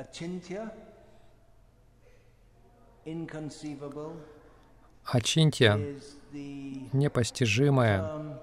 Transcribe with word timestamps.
achintya, 0.00 0.72
inconceivable, 3.04 4.14
Ачинтия 5.04 5.78
непостижимое. 6.92 8.38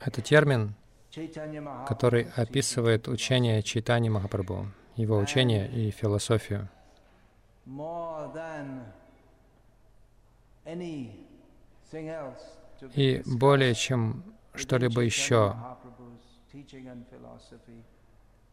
Это 0.00 0.20
термин, 0.22 0.74
который 1.86 2.28
описывает 2.36 3.08
учение 3.08 3.62
Чайтани 3.62 4.08
Махапрабху, 4.08 4.68
его 4.96 5.18
учение 5.18 5.70
и 5.70 5.90
философию. 5.90 6.68
И 12.94 13.22
более 13.26 13.74
чем 13.74 14.24
что-либо 14.54 15.00
еще 15.02 15.56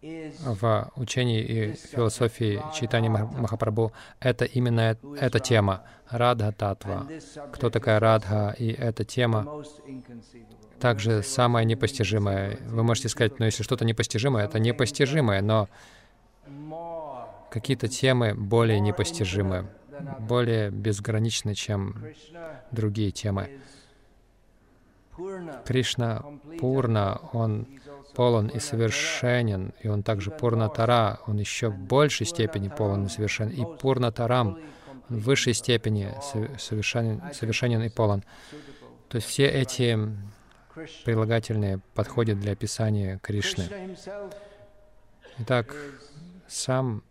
В 0.01 0.91
учении 0.95 1.41
и 1.41 1.73
философии 1.73 2.59
Чайтани 2.73 3.07
Мах- 3.07 3.31
Махапрабху, 3.37 3.91
это 4.19 4.45
именно 4.45 4.97
эта 5.19 5.39
тема— 5.39 5.83
Радха 6.09 6.51
Татва. 6.51 7.07
Кто 7.53 7.69
такая 7.69 7.99
Радха? 7.99 8.55
И 8.57 8.71
эта 8.71 9.03
тема 9.05 9.47
также 10.79 11.21
самое 11.21 11.65
непостижимое. 11.67 12.57
Вы 12.67 12.81
можете 12.83 13.09
сказать, 13.09 13.37
ну 13.37 13.45
если 13.45 13.61
что-то 13.61 13.85
непостижимое, 13.85 14.45
это 14.45 14.57
непостижимое, 14.57 15.41
но 15.43 15.69
какие-то 17.51 17.87
темы 17.87 18.33
более 18.33 18.79
непостижимы, 18.79 19.67
более 20.19 20.71
безграничны, 20.71 21.53
чем 21.53 22.03
другие 22.71 23.11
темы. 23.11 23.59
Кришна 25.65 26.23
Пурна, 26.59 27.19
Он 27.33 27.67
полон 28.15 28.47
и 28.47 28.59
совершенен, 28.59 29.73
и 29.81 29.87
Он 29.87 30.03
также 30.03 30.31
Пурна 30.31 30.69
Тара, 30.69 31.19
Он 31.27 31.37
еще 31.37 31.69
в 31.69 31.77
большей 31.77 32.25
степени 32.25 32.67
полон 32.67 33.05
и 33.05 33.09
совершен, 33.09 33.49
и 33.49 33.65
Пурна 33.79 34.11
Тарам 34.11 34.59
в 35.09 35.19
высшей 35.19 35.53
степени 35.53 36.13
со- 36.21 36.57
совершенен, 36.57 37.21
совершенен 37.33 37.81
и 37.83 37.89
полон. 37.89 38.23
То 39.09 39.17
есть 39.17 39.27
все 39.27 39.45
эти 39.47 39.97
прилагательные 41.05 41.79
подходят 41.93 42.39
для 42.39 42.53
описания 42.53 43.19
Кришны. 43.21 43.97
Итак, 45.39 45.75
сам. 46.47 47.03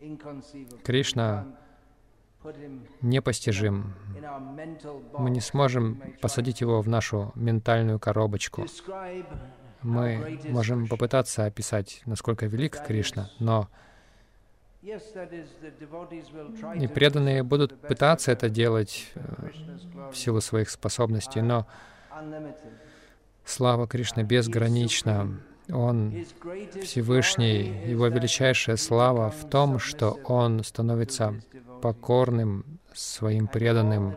Кришна 0.85 1.47
непостижим. 3.03 3.95
Мы 5.19 5.31
не 5.31 5.41
сможем 5.41 6.03
посадить 6.21 6.61
его 6.61 6.81
в 6.81 6.89
нашу 6.89 7.33
ментальную 7.35 7.99
коробочку. 7.99 8.67
Мы 9.83 10.41
можем 10.49 10.89
попытаться 10.89 11.47
описать, 11.47 12.03
насколько 12.07 12.47
велик 12.47 12.83
Кришна, 12.87 13.31
но 13.39 13.69
и 14.83 16.87
преданные 16.87 17.43
будут 17.43 17.79
пытаться 17.81 18.33
это 18.33 18.49
делать 18.49 19.11
э, 19.15 20.11
в 20.11 20.17
силу 20.17 20.41
своих 20.41 20.71
способностей, 20.71 21.43
но 21.43 21.67
слава 23.45 23.87
Кришны 23.87 24.23
безгранична. 24.23 25.39
Он 25.73 26.25
Всевышний, 26.83 27.91
Его 27.91 28.09
величайшая 28.09 28.77
слава 28.77 29.31
в 29.31 29.49
том, 29.49 29.79
что 29.79 30.19
Он 30.25 30.63
становится 30.65 31.41
покорным 31.83 32.65
своим 32.93 33.47
преданным, 33.47 34.17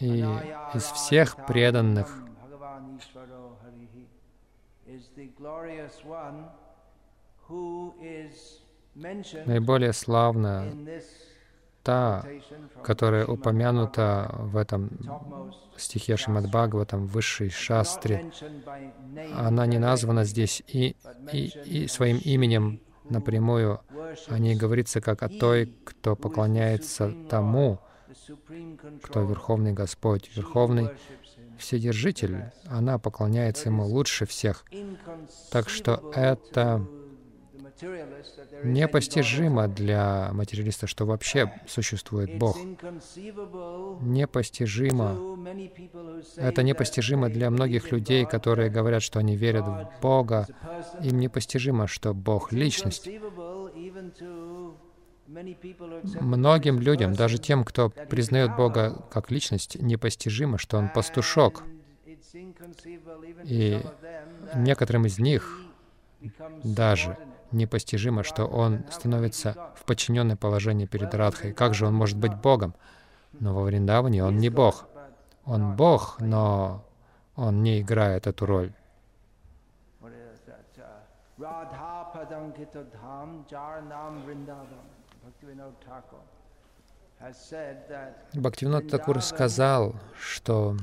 и 0.00 0.24
из 0.74 0.84
всех 0.84 1.46
преданных 1.46 2.16
наиболее 9.46 9.92
this 10.86 11.29
та, 11.82 12.24
которая 12.82 13.26
упомянута 13.26 14.34
в 14.38 14.56
этом 14.56 14.90
стихе 15.76 16.16
Шримад 16.16 16.48
Бхагаватам, 16.48 17.06
высшей 17.06 17.50
шастре. 17.50 18.30
Она 19.36 19.66
не 19.66 19.78
названа 19.78 20.24
здесь 20.24 20.62
и, 20.66 20.96
и, 21.32 21.46
и 21.64 21.88
своим 21.88 22.18
именем 22.18 22.80
напрямую. 23.08 23.80
О 24.28 24.38
ней 24.38 24.56
говорится 24.56 25.00
как 25.00 25.22
о 25.22 25.28
той, 25.28 25.74
кто 25.84 26.16
поклоняется 26.16 27.14
тому, 27.28 27.78
кто. 29.02 29.22
Верховный 29.22 29.72
Господь, 29.72 30.30
Верховный. 30.34 30.90
Вседержитель. 31.58 32.44
Она 32.64 32.98
поклоняется 32.98 33.68
Ему 33.68 33.84
лучше 33.84 34.24
всех. 34.24 34.64
Так 35.50 35.68
что 35.68 36.10
это 36.14 36.86
непостижимо 38.64 39.68
для 39.68 40.30
материалиста, 40.32 40.86
что 40.86 41.06
вообще 41.06 41.52
существует 41.66 42.38
Бог. 42.38 42.56
Непостижимо. 44.00 45.38
Это 46.36 46.62
непостижимо 46.62 47.28
для 47.28 47.50
многих 47.50 47.92
людей, 47.92 48.24
которые 48.26 48.70
говорят, 48.70 49.02
что 49.02 49.18
они 49.18 49.36
верят 49.36 49.66
в 49.66 49.88
Бога. 50.00 50.46
Им 51.02 51.18
непостижимо, 51.18 51.86
что 51.86 52.14
Бог— 52.14 52.52
Личность. 52.60 53.08
Многим 56.20 56.80
людям, 56.80 57.14
даже 57.14 57.38
тем, 57.38 57.64
кто 57.64 57.90
признает 57.90 58.56
Бога 58.56 59.06
как 59.10 59.30
Личность, 59.30 59.80
непостижимо, 59.80 60.58
что 60.58 60.76
Он 60.78 60.88
пастушок. 60.88 61.62
И 63.44 63.80
некоторым 64.54 65.06
из 65.06 65.18
них 65.18 65.60
даже. 66.64 67.16
Непостижимо, 67.52 68.22
что 68.22 68.46
Он 68.46 68.84
становится 68.90 69.72
в 69.76 69.84
подчиненное 69.84 70.36
положение 70.36 70.86
перед 70.86 71.14
Радхой. 71.14 71.52
Как 71.52 71.74
же 71.74 71.86
Он 71.86 71.94
может 71.94 72.18
быть 72.18 72.34
Богом? 72.34 72.74
Но 73.32 73.54
во 73.54 73.62
Вриндаване 73.62 74.24
Он 74.24 74.38
не 74.38 74.50
Бог. 74.50 74.86
Он 75.44 75.76
Бог, 75.76 76.20
но 76.20 76.84
Он 77.36 77.62
не 77.62 77.80
играет 77.80 78.26
эту 78.26 78.46
роль. 78.46 78.72
Бхактивинод 88.34 88.88
Такур 88.88 89.22
сказал, 89.22 89.94
что 90.18 90.76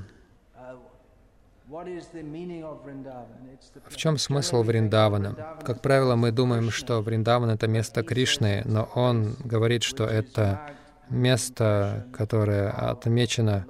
в 3.90 3.96
чем 3.98 4.18
смысл 4.18 4.64
Вриндавана? 4.64 5.58
Как 5.66 5.82
правило, 5.82 6.16
мы 6.16 6.32
думаем, 6.32 6.72
что 6.72 7.02
Вриндаван— 7.02 7.50
это 7.52 7.68
место 7.68 8.04
Кришны, 8.04 8.62
но 8.66 8.90
он 8.96 9.36
говорит, 9.44 9.84
что 9.84 10.06
это 10.06 10.62
место, 11.10 12.08
которое 12.14 12.70
отмечено 12.70 13.66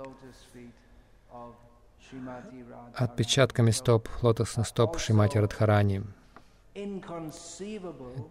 отпечатками 2.93 3.71
стоп, 3.71 4.09
лотосных 4.21 4.67
стоп 4.67 4.99
Шримати 4.99 5.37
Радхарани. 5.39 6.03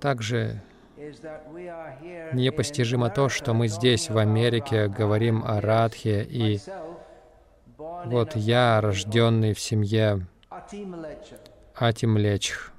Также 0.01 0.63
непостижимо 2.33 3.11
то, 3.11 3.29
что 3.29 3.53
мы 3.53 3.69
здесь, 3.69 4.11
в 4.11 4.19
Америке, 4.19 4.87
говорим 4.89 5.43
о 5.45 5.61
Радхе, 5.61 6.23
и 6.23 6.61
вот 7.79 8.37
я, 8.37 8.81
рожденный 8.81 9.55
в 9.55 9.61
семье 9.61 10.27
Атимлечх, 11.75 12.73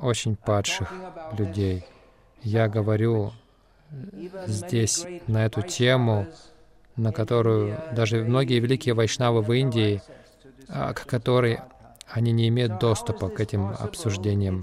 очень 0.00 0.36
падших 0.36 0.92
людей. 1.36 1.84
Я 2.42 2.68
говорю 2.68 3.32
здесь 4.46 5.06
на 5.26 5.46
эту 5.46 5.62
тему, 5.62 6.26
на 6.96 7.12
которую 7.12 7.76
даже 7.92 8.22
многие 8.22 8.60
великие 8.60 8.94
вайшнавы 8.94 9.42
в 9.42 9.52
Индии, 9.52 10.02
а, 10.68 10.92
к 10.92 11.06
которой 11.06 11.60
они 12.08 12.32
не 12.32 12.48
имеют 12.48 12.78
доступа 12.78 13.28
к 13.28 13.40
этим 13.40 13.68
обсуждениям 13.68 14.62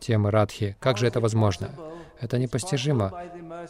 темы 0.00 0.30
Радхи. 0.30 0.76
Как 0.80 0.98
же 0.98 1.06
это 1.06 1.20
возможно? 1.20 1.70
Это 2.20 2.38
непостижимо. 2.38 3.12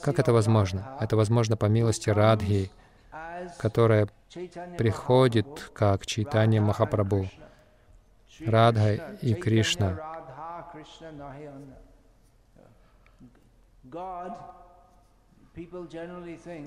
Как 0.01 0.19
это 0.19 0.33
возможно? 0.33 0.97
Это 1.01 1.17
возможно 1.17 1.57
по 1.57 1.67
милости 1.67 2.09
Радхи, 2.09 2.71
которая 3.59 4.09
приходит 4.79 5.47
как 5.75 6.03
and 6.03 6.61
Махапрабху. 6.61 7.29
Радха 8.47 9.17
и 9.21 9.35
Кришна. 9.35 9.99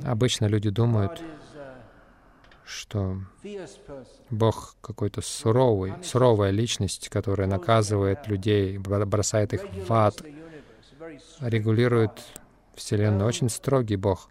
Обычно 0.05 0.45
люди 0.45 0.69
думают, 0.69 1.23
что. 2.63 3.17
Бог 4.29 4.75
какой-то 4.81 5.21
суровый, 5.21 5.93
суровая 6.03 6.51
личность, 6.51 7.09
которая 7.09 7.47
наказывает 7.47 8.27
людей, 8.27 8.77
бро- 8.77 9.05
бросает 9.05 9.53
их 9.53 9.63
в 9.63 9.91
ад, 9.91 10.21
регулирует. 11.41 12.11
Вселенную. 12.75 13.27
Очень 13.27 13.49
строгий 13.49 13.95
Бог. 13.95 14.29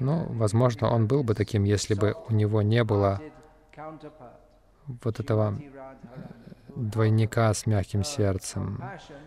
Ну, 0.00 0.26
возможно, 0.30 0.90
он 0.90 1.06
был 1.06 1.22
бы 1.22 1.34
таким, 1.34 1.64
если 1.64 1.94
бы 1.94 2.14
у 2.28 2.32
него 2.32 2.62
не 2.62 2.84
было 2.84 3.20
вот 4.86 5.20
этого 5.20 5.58
двойника 6.76 7.52
с 7.54 7.66
мягким 7.66 8.04
сердцем, 8.04 8.82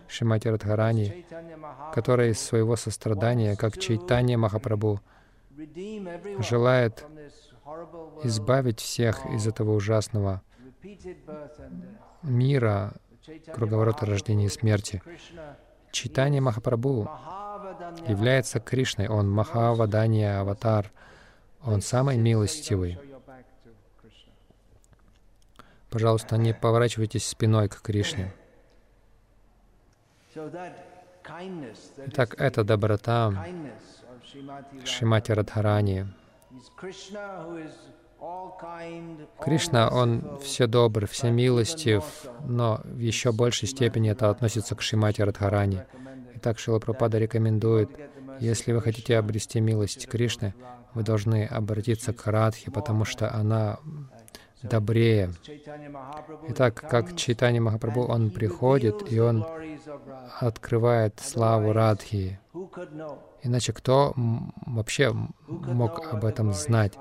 Шимати 0.06 0.48
Радхарани, 0.48 1.26
который 1.94 2.30
из 2.30 2.40
своего 2.40 2.76
сострадания, 2.76 3.56
как 3.56 3.78
Чайтанья 3.78 4.36
Махапрабху, 4.36 5.00
желает 6.38 7.04
избавить 8.24 8.80
всех 8.80 9.26
из 9.26 9.46
этого 9.46 9.72
ужасного 9.72 10.42
мира, 12.22 12.94
круговорота 13.52 14.06
рождения 14.06 14.46
и 14.46 14.48
смерти. 14.48 15.02
Читание 15.90 16.40
Махапрабху 16.40 17.08
является 18.06 18.60
Кришной. 18.60 19.08
Он 19.08 19.30
Махавадания 19.30 20.40
Аватар. 20.40 20.90
Он 21.62 21.80
самый 21.80 22.16
милостивый. 22.16 22.98
Пожалуйста, 25.90 26.36
не 26.36 26.52
поворачивайтесь 26.52 27.26
спиной 27.26 27.68
к 27.68 27.80
Кришне. 27.80 28.32
Итак, 32.06 32.34
эта 32.38 32.64
доброта 32.64 33.32
Шимати 34.84 35.32
Радхарани. 35.32 36.06
Кришна, 39.40 39.88
Он 39.88 40.38
все 40.42 40.66
добр, 40.66 41.06
все 41.06 41.30
милостив, 41.30 42.04
но 42.44 42.80
в 42.84 42.98
еще 42.98 43.32
большей 43.32 43.68
степени 43.68 44.10
это 44.10 44.30
относится 44.30 44.74
к 44.74 44.82
Шимати 44.82 45.22
Радхарани. 45.22 45.84
Итак, 46.34 46.58
Шила 46.58 46.78
Пропада 46.78 47.18
рекомендует, 47.18 47.90
если 48.40 48.72
вы 48.72 48.80
хотите 48.80 49.16
обрести 49.18 49.60
милость 49.60 50.08
Кришны, 50.08 50.54
вы 50.94 51.02
должны 51.02 51.46
обратиться 51.46 52.12
к 52.12 52.26
Радхе, 52.26 52.70
потому 52.70 53.04
что 53.04 53.32
она 53.32 53.78
добрее. 54.62 55.32
Итак, 56.48 56.74
как 56.88 57.16
Чайтани 57.16 57.60
Махапрабху, 57.60 58.02
он 58.02 58.30
приходит, 58.30 59.12
и 59.12 59.18
он 59.20 59.46
открывает 60.40 61.20
славу 61.20 61.72
Радхи. 61.72 62.40
Иначе 63.42 63.72
кто 63.72 64.14
вообще 64.66 65.14
мог 65.46 66.12
об 66.12 66.24
этом 66.24 66.52
знать? 66.52 66.94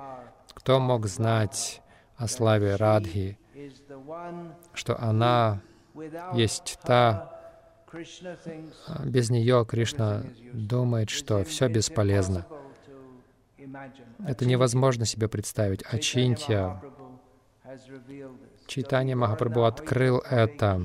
Кто 0.58 0.80
мог 0.80 1.06
знать 1.06 1.84
о 2.16 2.28
славе 2.28 2.78
Радхи, 2.78 3.38
что 4.74 5.00
она 5.00 5.62
есть 6.34 6.80
та, 6.84 7.32
без 9.06 9.30
нее 9.30 9.66
Кришна 9.70 10.24
думает, 10.54 11.12
что 11.12 11.44
все 11.44 11.68
бесполезно. 11.68 12.48
Это 14.26 14.46
невозможно 14.48 15.06
себе 15.06 15.28
представить. 15.28 15.84
А 15.92 16.00
Чинтия, 16.00 16.82
Читание 18.66 19.16
Махапрабху 19.16 19.64
открыл 19.64 20.18
это. 20.28 20.82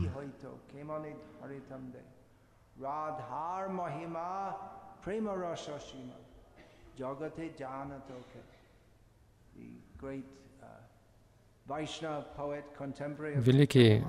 Великий 13.35 14.05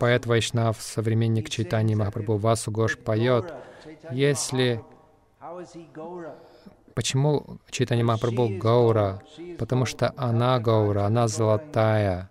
поэт 0.00 0.26
Вайшнав, 0.26 0.80
современник 0.80 1.48
Чайтани 1.48 1.94
Махапрабху 1.94 2.36
Васу 2.36 2.70
Гош 2.70 2.98
поет, 2.98 3.52
если... 4.10 4.84
Почему 6.94 7.58
Чайтани 7.70 8.02
Махапрабху 8.02 8.48
Гаура? 8.58 9.22
Потому 9.58 9.86
что 9.86 10.12
она 10.16 10.60
Гаура, 10.60 11.06
она 11.06 11.26
золотая. 11.26 12.30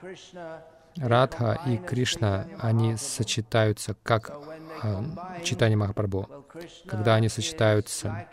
Кришна 0.00 0.62
Радха 0.96 1.60
и 1.66 1.76
Кришна, 1.76 2.46
они 2.58 2.96
сочетаются, 2.96 3.96
как 4.02 4.30
э, 4.82 5.02
читание 5.44 5.76
Махапрабху. 5.76 6.28
Когда 6.86 7.14
они 7.14 7.28
сочетаются, 7.28 8.28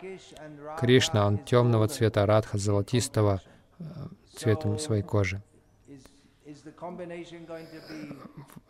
Кришна, 0.78 1.26
он 1.26 1.38
темного 1.38 1.88
цвета, 1.88 2.26
Радха 2.26 2.58
золотистого 2.58 3.40
э, 3.78 3.84
цветом 4.36 4.78
своей 4.78 5.02
кожи. 5.02 5.42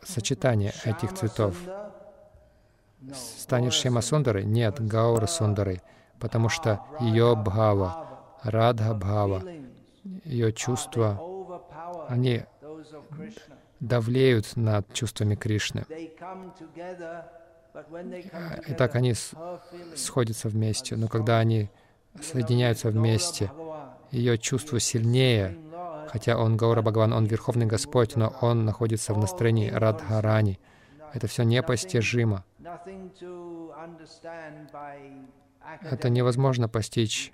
Сочетание 0.02 0.72
этих 0.84 1.14
цветов 1.14 1.56
станет 3.14 3.72
Шема 3.72 4.00
Сундарой? 4.00 4.44
Нет, 4.44 4.80
Гаура 4.80 5.26
Сундарой, 5.26 5.80
потому 6.18 6.48
что 6.48 6.84
ее 7.00 7.36
бхава, 7.36 8.20
Радха 8.42 8.94
бхава, 8.94 9.42
ее 10.24 10.52
чувства, 10.52 11.20
они 12.08 12.44
давлеют 13.80 14.56
над 14.56 14.92
чувствами 14.92 15.34
Кришны. 15.34 15.84
И 18.66 18.74
так 18.74 18.94
они 18.96 19.14
сходятся 19.94 20.48
вместе. 20.48 20.96
Но 20.96 21.08
когда 21.08 21.38
они 21.38 21.70
соединяются 22.20 22.90
вместе, 22.90 23.52
ее 24.10 24.38
чувство 24.38 24.80
сильнее, 24.80 25.56
хотя 26.08 26.38
он 26.38 26.56
Гаура 26.56 26.82
Бхагаван, 26.82 27.12
он 27.12 27.26
Верховный 27.26 27.66
Господь, 27.66 28.16
но 28.16 28.34
он 28.40 28.64
находится 28.64 29.14
в 29.14 29.18
настроении 29.18 29.70
Радхарани. 29.70 30.58
Это 31.12 31.26
все 31.26 31.42
непостижимо. 31.42 32.44
Это 35.82 36.08
невозможно 36.08 36.68
постичь 36.68 37.32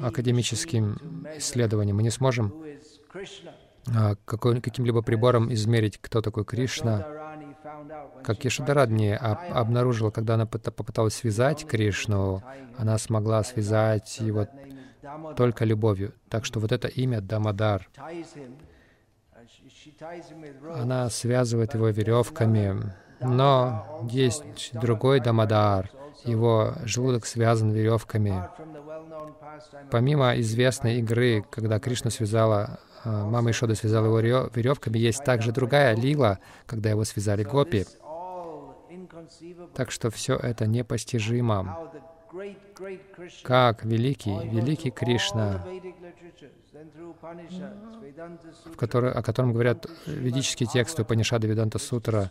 академическим 0.00 1.26
исследованием. 1.36 1.96
Мы 1.96 2.02
не 2.02 2.10
сможем 2.10 2.54
каким-либо 4.24 5.02
прибором 5.02 5.52
измерить, 5.52 5.98
кто 6.00 6.20
такой 6.20 6.44
Кришна. 6.44 7.06
Как 8.22 8.44
Ешадарадни 8.44 9.10
обнаружила, 9.10 10.10
когда 10.10 10.34
она 10.34 10.46
попыталась 10.46 11.14
связать 11.14 11.66
Кришну, 11.66 12.42
она 12.78 12.98
смогла 12.98 13.42
связать 13.42 14.18
его 14.20 14.46
только 15.36 15.64
любовью. 15.64 16.14
Так 16.28 16.44
что 16.44 16.60
вот 16.60 16.72
это 16.72 16.88
имя 16.88 17.20
Дамадар, 17.20 17.88
она 20.74 21.10
связывает 21.10 21.74
его 21.74 21.88
веревками. 21.88 22.94
Но 23.20 24.06
есть 24.10 24.72
другой 24.72 25.20
Дамадар, 25.20 25.90
его 26.24 26.74
желудок 26.84 27.26
связан 27.26 27.70
веревками. 27.70 28.48
Помимо 29.90 30.38
известной 30.40 30.98
игры, 30.98 31.44
когда 31.50 31.78
Кришна 31.78 32.10
связала 32.10 32.62
а, 32.62 32.91
мама 33.04 33.50
Ишода 33.50 33.74
связала 33.74 34.06
его 34.06 34.50
веревками. 34.54 34.98
Есть 34.98 35.24
также 35.24 35.52
другая 35.52 35.96
лила, 35.96 36.38
когда 36.66 36.90
его 36.90 37.04
связали 37.04 37.42
гопи. 37.42 37.84
Так 39.74 39.90
что 39.90 40.10
все 40.10 40.36
это 40.36 40.66
непостижимо. 40.66 41.90
Как 43.42 43.84
великий, 43.84 44.48
великий 44.48 44.90
Кришна, 44.90 45.64
в 48.64 48.76
который, 48.76 49.12
о 49.12 49.22
котором 49.22 49.52
говорят 49.52 49.86
ведические 50.06 50.66
тексты 50.66 51.04
Панишада 51.04 51.46
Веданта 51.46 51.78
Сутра, 51.78 52.30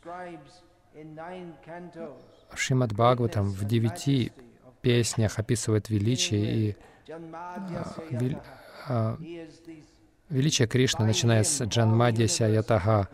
Шримад 2.56 2.94
Бхагаватам 2.94 3.50
в 3.51 3.63
девяти 3.66 4.32
песнях 4.82 5.40
описывает 5.40 5.90
величие 5.90 6.54
и 6.54 6.78
а, 8.88 9.18
Величие 10.32 10.66
Кришны, 10.66 11.06
начиная 11.06 11.44
с 11.44 11.62
Джанмадья 11.62 12.28
Ятага, 12.48 13.10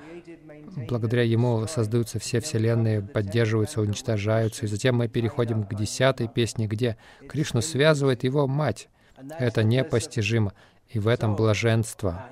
благодаря 0.87 1.23
ему 1.23 1.65
создаются 1.65 2.19
все 2.19 2.39
вселенные, 2.39 3.01
поддерживаются, 3.01 3.81
уничтожаются. 3.81 4.65
И 4.65 4.67
затем 4.67 4.97
мы 4.97 5.07
переходим 5.07 5.63
к 5.63 5.73
десятой 5.73 6.27
песне, 6.27 6.67
где 6.67 6.95
Кришну 7.27 7.61
связывает 7.61 8.23
его 8.23 8.45
мать. 8.47 8.87
Это 9.39 9.63
непостижимо. 9.63 10.53
И 10.89 10.99
в 10.99 11.07
этом 11.07 11.35
блаженство. 11.35 12.29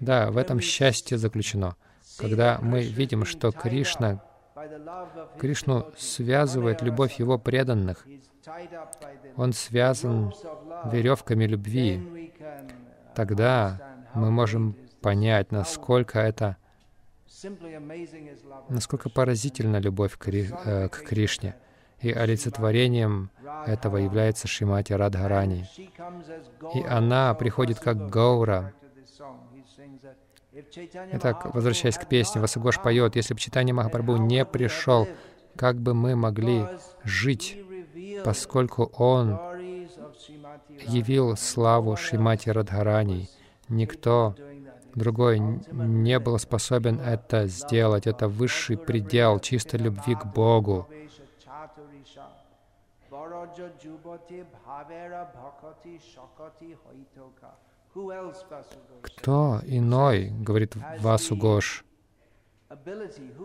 Да, 0.00 0.32
в 0.32 0.36
этом 0.36 0.60
счастье 0.60 1.16
заключено. 1.16 1.76
Когда 2.18 2.58
мы 2.60 2.82
видим, 2.82 3.24
что 3.24 3.52
Кришна, 3.52 4.20
Кришну 5.38 5.92
связывает 5.96 6.82
любовь 6.82 7.20
его 7.20 7.38
преданных, 7.38 8.04
он 9.36 9.52
связан 9.52 10.34
веревками 10.92 11.44
любви, 11.46 11.96
тогда 13.14 13.80
мы 14.14 14.30
можем 14.30 14.76
понять, 15.00 15.52
насколько 15.52 16.18
это, 16.18 16.56
насколько 18.68 19.10
поразительна 19.10 19.78
любовь 19.78 20.16
к, 20.16 20.28
э, 20.28 20.88
Кришне. 20.88 21.56
И 22.00 22.12
олицетворением 22.12 23.30
этого 23.66 23.96
является 23.96 24.46
Шимати 24.46 24.92
Радхарани. 24.92 25.66
И 26.74 26.82
она 26.82 27.32
приходит 27.34 27.80
как 27.80 28.08
Гаура. 28.10 28.74
Итак, 31.12 31.54
возвращаясь 31.54 31.96
к 31.96 32.06
песне, 32.06 32.40
Васагош 32.40 32.80
поет, 32.80 33.16
если 33.16 33.34
бы 33.34 33.40
Читание 33.40 33.74
Махапрабху 33.74 34.16
не 34.16 34.44
пришел, 34.44 35.08
как 35.56 35.76
бы 35.80 35.94
мы 35.94 36.14
могли 36.14 36.66
жить, 37.02 37.58
поскольку 38.24 38.84
Он 38.96 39.38
явил 40.82 41.36
славу 41.36 41.96
Шримати 41.96 42.50
Радхарани. 42.50 43.28
Никто 43.68 44.34
другой 44.94 45.38
не 45.72 46.18
был 46.18 46.38
способен 46.38 47.00
это 47.00 47.46
сделать. 47.46 48.06
Это 48.06 48.28
высший 48.28 48.76
предел 48.76 49.38
чистой 49.40 49.80
любви 49.80 50.14
к 50.14 50.26
Богу. 50.26 50.86
Кто 59.02 59.60
иной, 59.64 60.30
говорит 60.30 60.74
Васу 61.00 61.36
Гош, 61.36 61.84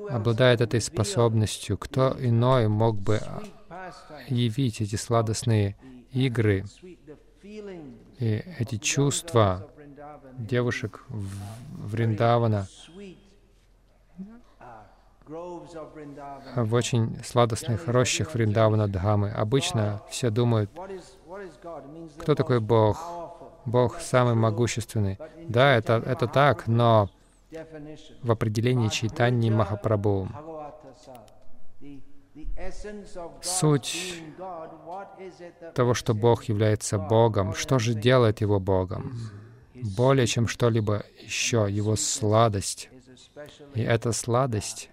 обладает 0.09 0.61
этой 0.61 0.81
способностью? 0.81 1.77
Кто 1.77 2.15
иной 2.19 2.67
мог 2.67 2.95
бы 2.95 3.19
явить 4.27 4.81
эти 4.81 4.95
сладостные 4.95 5.75
игры 6.11 6.65
и 7.43 8.43
эти 8.59 8.77
чувства 8.77 9.69
девушек 10.37 11.05
Вриндавана 11.09 12.67
в 16.55 16.73
очень 16.73 17.17
сладостных 17.23 17.87
рощах 17.87 18.33
Вриндавана 18.33 18.87
Дхамы. 18.87 19.31
Обычно 19.31 20.01
все 20.09 20.29
думают, 20.29 20.71
кто 22.17 22.35
такой 22.35 22.59
Бог? 22.59 22.97
Бог 23.65 23.99
самый 23.99 24.33
могущественный. 24.33 25.19
Да, 25.47 25.75
это, 25.75 26.01
это 26.05 26.27
так, 26.27 26.67
но 26.67 27.09
в 28.23 28.31
определении 28.31 28.89
Чайтаньи 28.89 29.49
Махапрабху 29.49 30.27
суть 33.41 34.23
того, 35.75 35.93
что 35.93 36.13
Бог 36.13 36.45
является 36.45 36.97
Богом, 36.97 37.53
что 37.53 37.79
же 37.79 37.93
делает 37.93 38.41
Его 38.41 38.59
Богом? 38.59 39.17
Более 39.95 40.27
чем 40.27 40.47
что-либо 40.47 41.05
еще, 41.19 41.67
Его 41.69 41.95
сладость. 41.95 42.89
И 43.75 43.81
эта 43.81 44.11
сладость 44.11 44.89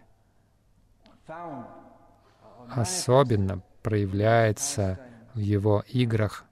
особенно 2.68 3.62
проявляется 3.82 5.00
в 5.34 5.38
Его 5.38 5.82
играх 5.88 6.44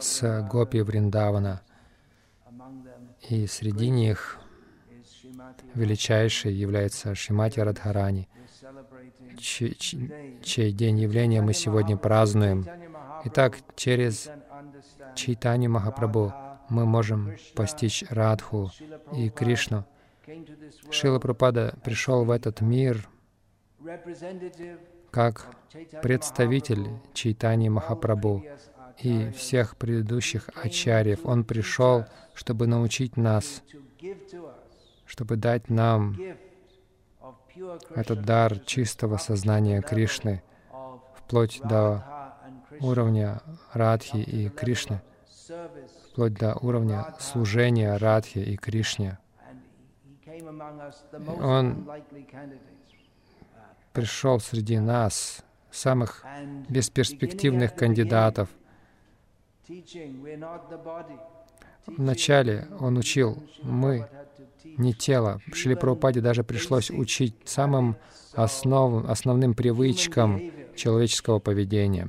с 0.00 0.42
Гопи 0.50 0.80
Вриндавана. 0.82 1.62
И 3.28 3.46
среди 3.46 3.88
них 3.88 4.38
величайшей 5.74 6.52
является 6.52 7.14
Шимати 7.14 7.60
Радхарани— 7.60 8.28
чей, 9.38 10.72
день 10.72 11.00
явления 11.00 11.42
мы 11.42 11.52
сегодня 11.52 11.96
празднуем. 11.96 12.66
Итак, 13.24 13.58
через 13.76 14.30
Чайтани 15.14 15.66
Махапрабху 15.66 16.32
мы 16.68 16.86
можем 16.86 17.36
постичь 17.54 18.04
Радху 18.08 18.70
и 19.16 19.30
Кришну. 19.30 19.84
Шила 20.90 21.18
Прабхупада 21.18 21.74
пришел 21.84 22.24
в 22.24 22.30
этот 22.30 22.60
мир 22.60 23.08
как 25.10 25.54
представитель 26.02 26.86
Чайтани 27.14 27.68
Махапрабху 27.68 28.44
и 28.98 29.30
всех 29.32 29.76
предыдущих 29.76 30.48
ачарьев. 30.54 31.24
Он 31.24 31.44
пришел, 31.44 32.04
чтобы 32.34 32.66
научить 32.66 33.16
нас, 33.16 33.62
чтобы 35.06 35.36
дать 35.36 35.68
нам 35.68 36.16
этот 37.94 38.22
дар 38.22 38.58
чистого 38.60 39.16
сознания 39.16 39.80
Кришны, 39.82 40.42
вплоть 41.16 41.60
до 41.62 42.04
уровня 42.80 43.40
Радхи 43.72 44.16
и 44.16 44.48
Кришны, 44.48 45.00
вплоть 46.10 46.34
до 46.34 46.54
уровня 46.56 47.14
служения 47.18 47.96
Радхи 47.96 48.38
и 48.38 48.56
Кришне. 48.56 49.18
Он 51.40 51.88
пришел 53.92 54.40
среди 54.40 54.78
нас, 54.78 55.44
самых 55.70 56.24
бесперспективных 56.68 57.74
кандидатов. 57.74 58.48
Вначале 61.86 62.68
он 62.78 62.96
учил, 62.96 63.42
мы 63.62 64.08
не 64.64 64.94
тело. 64.94 65.40
Шри 65.52 65.74
Прабхупаде 65.74 66.20
даже 66.20 66.44
пришлось 66.44 66.90
учить 66.90 67.34
самым 67.44 67.96
основ, 68.34 69.08
основным 69.08 69.54
привычкам 69.54 70.40
человеческого 70.76 71.38
поведения, 71.38 72.08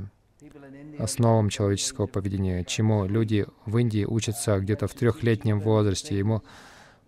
основам 0.99 1.49
человеческого 1.49 2.07
поведения, 2.07 2.63
чему 2.63 3.05
люди 3.05 3.45
в 3.65 3.77
Индии 3.77 4.05
учатся 4.05 4.59
где-то 4.59 4.87
в 4.87 4.93
трехлетнем 4.93 5.59
возрасте. 5.59 6.17
Ему 6.17 6.43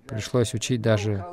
пришлось 0.07 0.53
учить 0.53 0.81
даже 0.81 1.25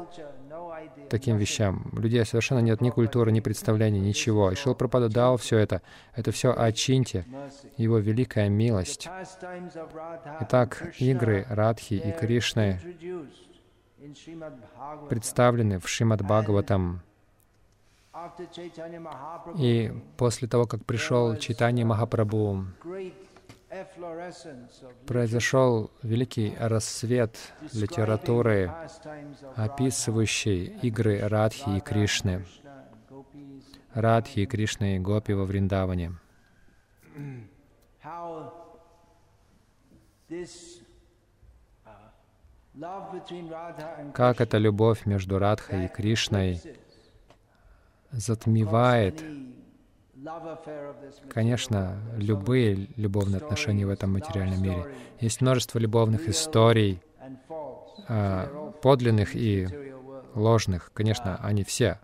таким 1.13 1.37
вещам. 1.37 1.85
У 1.93 2.01
людей 2.01 2.25
совершенно 2.25 2.61
нет 2.61 2.81
ни 2.81 2.89
культуры, 2.89 3.31
ни 3.33 3.41
представления, 3.41 4.01
ничего. 4.01 4.51
И 4.51 4.55
Шил 4.55 4.75
Прабхупада 4.75 5.09
дал 5.11 5.37
все 5.37 5.59
это. 5.59 5.83
Это 6.17 6.33
все 6.33 6.55
о 6.57 6.73
Чинте, 6.73 7.27
его 7.77 7.99
великая 7.99 8.49
милость. 8.49 9.09
Итак, 10.41 10.95
игры 10.99 11.47
Радхи 11.51 11.95
и 11.95 12.13
Кришны 12.13 12.81
представлены 15.09 15.79
в 15.79 15.89
Шримад 15.89 16.23
Бхагаватам. 16.23 17.03
И 19.59 19.93
после 20.17 20.49
того, 20.49 20.65
как 20.67 20.85
пришел 20.85 21.37
Читание 21.37 21.85
Махапрабху, 21.85 22.65
произошел 25.07 25.91
великий 26.03 26.55
рассвет 26.59 27.37
литературы, 27.73 28.71
описывающей 29.57 30.65
игры 30.83 31.21
Радхи 31.21 31.79
и 31.79 31.81
Кришны. 31.81 32.45
Радхи 33.95 34.41
и 34.41 34.47
Кришны 34.47 34.97
и 34.97 34.99
Гопи 34.99 35.33
во 35.33 35.45
Вриндаване. 35.45 36.13
Как 44.15 44.41
эта 44.41 44.59
любовь 44.59 45.05
между 45.07 45.39
Радхой 45.39 45.87
и 45.87 45.89
Кришной 45.89 46.61
затмевает, 48.11 49.23
конечно, 51.29 51.97
любые 52.17 52.89
любовные 52.97 53.39
отношения 53.39 53.87
в 53.87 53.91
этом 53.91 54.13
материальном 54.13 54.63
мире. 54.63 54.87
Есть 55.21 55.41
множество 55.41 55.79
любовных 55.79 56.29
историй, 56.29 57.01
а, 58.09 58.73
подлинных 58.83 59.35
и 59.35 59.69
ложных. 60.35 60.91
Конечно, 60.93 61.39
они 61.43 61.65
все 61.65 61.99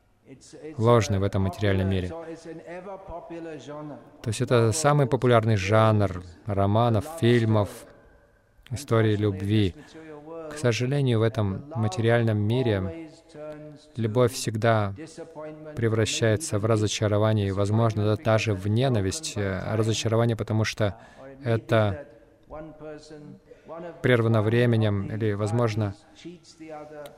ложны 0.76 1.18
в 1.18 1.22
этом 1.22 1.42
материальном 1.42 1.88
мире. 1.88 2.08
То 2.08 4.28
есть 4.28 4.40
это 4.40 4.72
самый 4.72 5.06
популярный 5.06 5.56
жанр 5.56 6.22
романов, 6.46 7.06
фильмов, 7.20 7.68
истории 8.70 9.16
любви. 9.16 9.74
К 10.50 10.56
сожалению, 10.56 11.20
в 11.20 11.22
этом 11.22 11.64
материальном 11.74 12.38
мире 12.38 13.10
любовь 13.96 14.32
всегда 14.32 14.94
превращается 15.76 16.58
в 16.58 16.64
разочарование 16.64 17.48
и, 17.48 17.52
возможно, 17.52 18.16
даже 18.16 18.54
в 18.54 18.66
ненависть. 18.68 19.36
Разочарование, 19.36 20.36
потому 20.36 20.64
что 20.64 20.96
это 21.44 22.06
прервано 24.02 24.42
временем, 24.42 25.06
или, 25.06 25.32
возможно, 25.32 25.94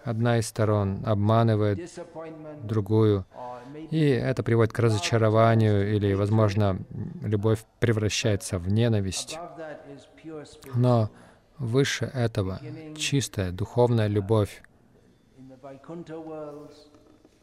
одна 0.04 0.38
из 0.38 0.46
сторон 0.46 1.02
обманывает 1.06 1.90
другую, 2.62 3.24
и 3.90 4.08
это 4.08 4.42
приводит 4.42 4.72
к 4.72 4.78
разочарованию, 4.78 5.94
или, 5.94 6.12
возможно, 6.14 6.78
любовь 7.22 7.64
превращается 7.78 8.58
в 8.58 8.68
ненависть. 8.68 9.38
Но 10.74 11.10
Выше 11.60 12.06
этого 12.14 12.58
чистая 12.96 13.52
духовная 13.52 14.06
любовь. 14.06 14.62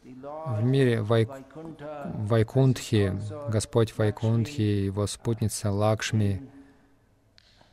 В 0.04 0.62
мире 0.62 1.02
Вай... 1.02 1.28
Вайкунтхи, 2.14 3.18
Господь 3.48 3.96
Вайкунтхи, 3.96 4.60
его 4.60 5.06
спутница 5.06 5.70
Лакшми, 5.70 6.42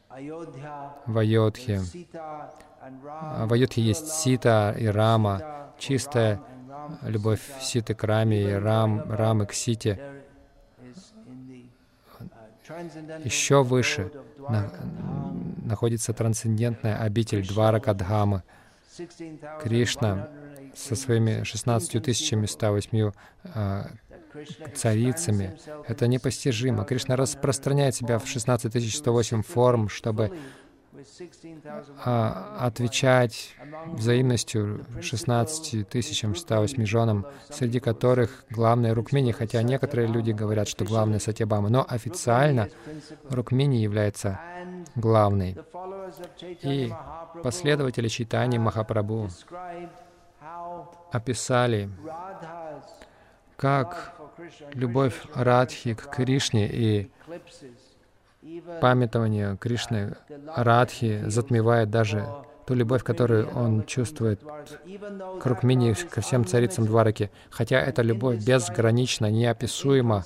в 0.09 1.17
Айодхе. 1.17 1.79
В 1.79 3.53
Айодхе 3.53 3.81
есть 3.81 4.07
Сита 4.07 4.74
и 4.77 4.85
Рама, 4.88 5.71
чистая 5.77 6.41
любовь 7.01 7.41
Ситы 7.59 7.93
к 7.93 8.03
Раме 8.03 8.41
и 8.41 8.53
Рам, 8.53 9.12
Рамы 9.12 9.45
к 9.45 9.53
Сите. 9.53 10.00
Еще 13.24 13.63
выше 13.63 14.12
находится 15.63 16.13
трансцендентная 16.13 16.97
обитель 16.97 17.45
Дваракадхамы. 17.45 18.43
Кришна 19.62 20.29
со 20.75 20.96
своими 20.96 21.44
16 21.44 22.50
108 22.50 23.12
а, 23.44 23.88
царицами. 24.74 25.58
Это 25.88 26.08
непостижимо. 26.08 26.84
Кришна 26.84 27.15
распространяет 27.15 27.96
себя 27.96 28.20
в 28.20 28.27
16108 28.27 29.44
форм, 29.44 29.89
чтобы 29.89 30.32
а, 32.03 32.58
отвечать 32.60 33.55
взаимностью 33.94 34.86
16 35.01 35.88
тысячам 35.88 36.36
108 36.36 36.86
женам, 36.86 37.25
среди 37.50 37.79
которых 37.79 38.46
главное 38.50 38.94
Рукмини, 38.94 39.32
хотя 39.32 39.62
некоторые 39.62 40.08
люди 40.08 40.32
говорят, 40.32 40.67
что 40.67 40.84
главное 40.84 41.20
Сатьябама, 41.20 41.70
но 41.70 41.86
официально 41.88 42.70
Рукмини 43.29 43.77
является 43.77 44.39
главной. 44.96 45.58
И 46.41 46.91
последователи 47.44 48.08
читания 48.08 48.60
Махапрабху 48.60 49.29
описали, 51.11 51.89
как 53.55 54.15
любовь 54.73 55.21
Радхи 55.33 55.93
к 55.93 56.09
Кришне 56.09 56.67
и 56.67 57.11
памятование 58.81 59.57
Кришны 59.57 60.15
Радхи 60.55 61.23
затмевает 61.27 61.89
даже 61.89 62.27
ту 62.65 62.73
любовь, 62.73 63.03
которую 63.03 63.49
он 63.49 63.85
чувствует 63.85 64.41
к 64.41 65.45
Рукмини, 65.45 65.93
ко 65.93 66.21
всем 66.21 66.45
царицам 66.45 66.85
Двараки. 66.85 67.31
Хотя 67.49 67.79
эта 67.79 68.01
любовь 68.01 68.43
безгранична, 68.45 69.29
неописуема, 69.29 70.25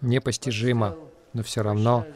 непостижима, 0.00 0.96
но 1.32 1.42
все 1.42 1.62
равно 1.62 2.06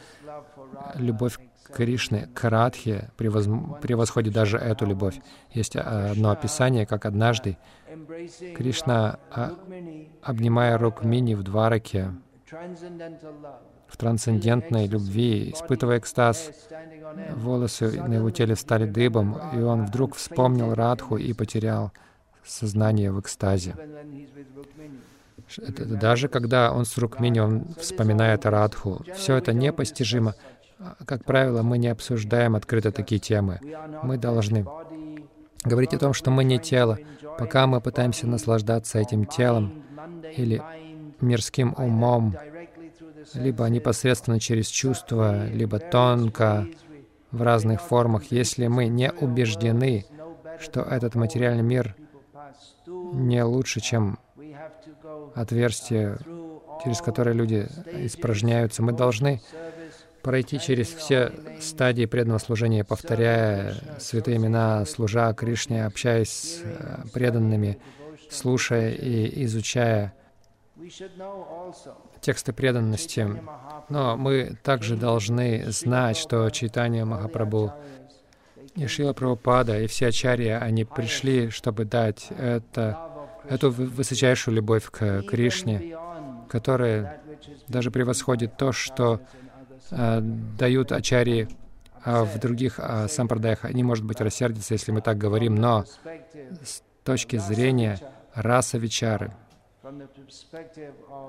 любовь 0.95 1.39
Кришны 1.75 2.29
к 2.35 2.49
Радхе 2.49 3.11
превосходит 3.17 4.33
даже 4.33 4.59
эту 4.59 4.87
любовь. 4.87 5.21
Есть 5.53 5.77
одно 5.77 6.31
описание, 6.31 6.87
как 6.87 7.07
однажды 7.07 7.57
Кришна, 8.57 9.19
а, 9.31 9.57
обнимая 10.23 10.77
Рукмини 10.79 11.35
в 11.35 11.43
Двараке, 11.43 12.13
в 13.89 13.97
трансцендентной 13.97 14.87
любви, 14.87 15.51
испытывая 15.53 15.99
экстаз, 15.99 16.51
волосы 17.35 18.03
на 18.03 18.15
его 18.15 18.31
теле 18.31 18.57
стали 18.57 18.87
дыбом, 18.87 19.39
и 19.55 19.61
он 19.61 19.87
вдруг 19.87 20.15
вспомнил 20.15 20.75
Радху 20.75 21.17
и 21.17 21.33
потерял 21.33 21.93
сознание 22.45 23.13
в 23.13 23.21
экстазе. 23.21 23.75
Даже 25.67 26.29
когда 26.29 26.73
он 26.73 26.85
с 26.85 26.99
Рукмини, 26.99 27.41
он 27.41 27.75
вспоминает 27.79 28.45
Радху. 28.45 29.03
Все 29.15 29.37
это 29.37 29.53
непостижимо. 29.53 30.35
Как 31.07 31.25
правило, 31.25 31.63
мы 31.63 31.79
не 31.79 31.89
обсуждаем 31.89 32.55
открыто 32.55 32.93
такие 32.93 33.19
темы. 33.19 33.61
Мы 34.03 34.17
должны 34.17 34.65
говорить 35.65 35.95
о 35.95 35.99
том, 35.99 36.13
что 36.13 36.31
мы 36.31 36.45
не 36.45 36.59
тело. 36.59 36.99
Пока 37.39 37.67
мы 37.67 37.81
пытаемся 37.81 38.27
наслаждаться 38.27 38.99
этим 38.99 39.27
телом 39.27 39.83
или 40.37 40.63
мирским 41.21 41.75
умом, 41.77 42.37
либо 43.35 43.67
непосредственно 43.67 44.39
через 44.41 44.69
чувства, 44.69 45.47
либо 45.47 45.79
тонко, 45.79 46.67
в 47.31 47.43
разных 47.43 47.83
формах, 47.83 48.31
если 48.31 48.69
мы 48.69 48.87
не 48.87 49.13
убеждены, 49.13 50.07
что 50.61 50.81
этот 50.81 51.15
материальный 51.15 51.63
мир 51.63 51.95
не 52.87 53.43
лучше, 53.45 53.81
чем 53.81 54.19
отверстие, 55.35 56.19
через 56.83 57.01
которое 57.01 57.33
люди 57.33 57.69
испражняются, 57.93 58.83
мы 58.83 58.93
должны 58.93 59.41
пройти 60.23 60.59
через 60.59 60.89
все 60.89 61.33
стадии 61.61 62.07
преданного 62.07 62.39
служения, 62.39 62.85
повторяя 62.85 63.75
святые 63.99 64.37
имена, 64.37 64.85
служа 64.85 65.33
Кришне, 65.35 65.85
общаясь 65.87 66.31
с 66.31 66.61
э, 66.63 67.05
преданными, 67.13 67.79
слушая 68.31 68.91
и 68.91 69.45
изучая 69.45 70.15
тексты 72.21 72.53
преданности. 72.53 73.29
Но 73.89 74.17
мы 74.17 74.57
также 74.63 74.97
должны 74.97 75.71
знать, 75.71 76.17
что 76.17 76.49
читание 76.51 77.05
Махапрабху 77.05 77.73
и 78.75 78.87
Шила 78.87 79.13
Прабхупада, 79.13 79.81
и 79.81 79.87
все 79.87 80.09
ачарья, 80.09 80.59
они 80.59 80.85
пришли, 80.85 81.51
чтобы 81.51 81.85
дать 81.85 82.29
это, 82.31 82.99
эту 83.49 83.71
высочайшую 83.71 84.55
любовь 84.55 84.89
к 84.91 85.23
Кришне, 85.23 85.97
которая 86.49 87.21
даже 87.67 87.91
превосходит 87.91 88.57
то, 88.57 88.73
что 88.73 89.21
дают 89.91 90.93
ачарьи 90.93 91.49
а 92.05 92.25
в 92.25 92.39
других 92.39 92.79
э, 92.79 93.09
сампрадаях. 93.09 93.65
Они, 93.65 93.83
может 93.83 94.05
быть, 94.05 94.21
рассердятся, 94.21 94.75
если 94.75 94.93
мы 94.93 95.01
так 95.01 95.19
говорим, 95.19 95.55
но 95.57 95.85
с 96.63 96.83
точки 97.05 97.37
зрения 97.37 97.99
раса 98.35 98.79
Вичары, 98.79 99.33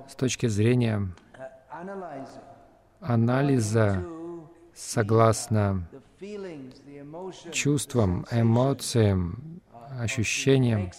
с 0.08 0.16
точки 0.16 0.48
зрения 0.48 1.10
анализа 3.00 4.06
согласно 4.76 5.88
чувствам, 7.52 8.26
эмоциям, 8.32 9.62
ощущениям, 10.00 10.92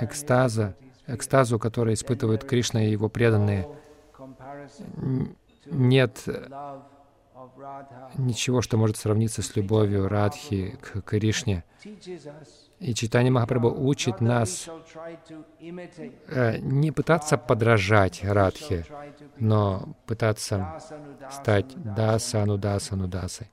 экстаза, 0.00 0.76
экстазу, 1.06 1.58
который 1.58 1.94
испытывают 1.94 2.44
Кришна 2.44 2.84
и 2.84 2.90
его 2.90 3.08
преданные. 3.08 3.68
Нет 5.66 6.28
ничего, 8.16 8.62
что 8.62 8.76
может 8.76 8.96
сравниться 8.96 9.42
с 9.42 9.56
любовью 9.56 10.08
Радхи 10.08 10.78
к 10.80 11.02
Кришне. 11.02 11.64
И 12.80 12.94
читание 12.94 13.30
Махапрабху 13.30 13.68
учит 13.86 14.20
нас 14.20 14.68
э, 16.28 16.58
не 16.58 16.92
пытаться 16.92 17.38
подражать 17.38 18.22
Радхе, 18.24 18.84
но 19.38 19.96
пытаться 20.06 20.80
стать 21.30 21.74
даса, 21.76 22.42
анудаса, 22.42 22.94
анудасой, 22.94 23.50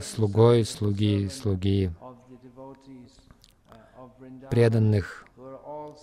слугой, 0.00 0.64
слуги, 0.64 1.28
слуги, 1.28 1.90
преданных 4.50 5.26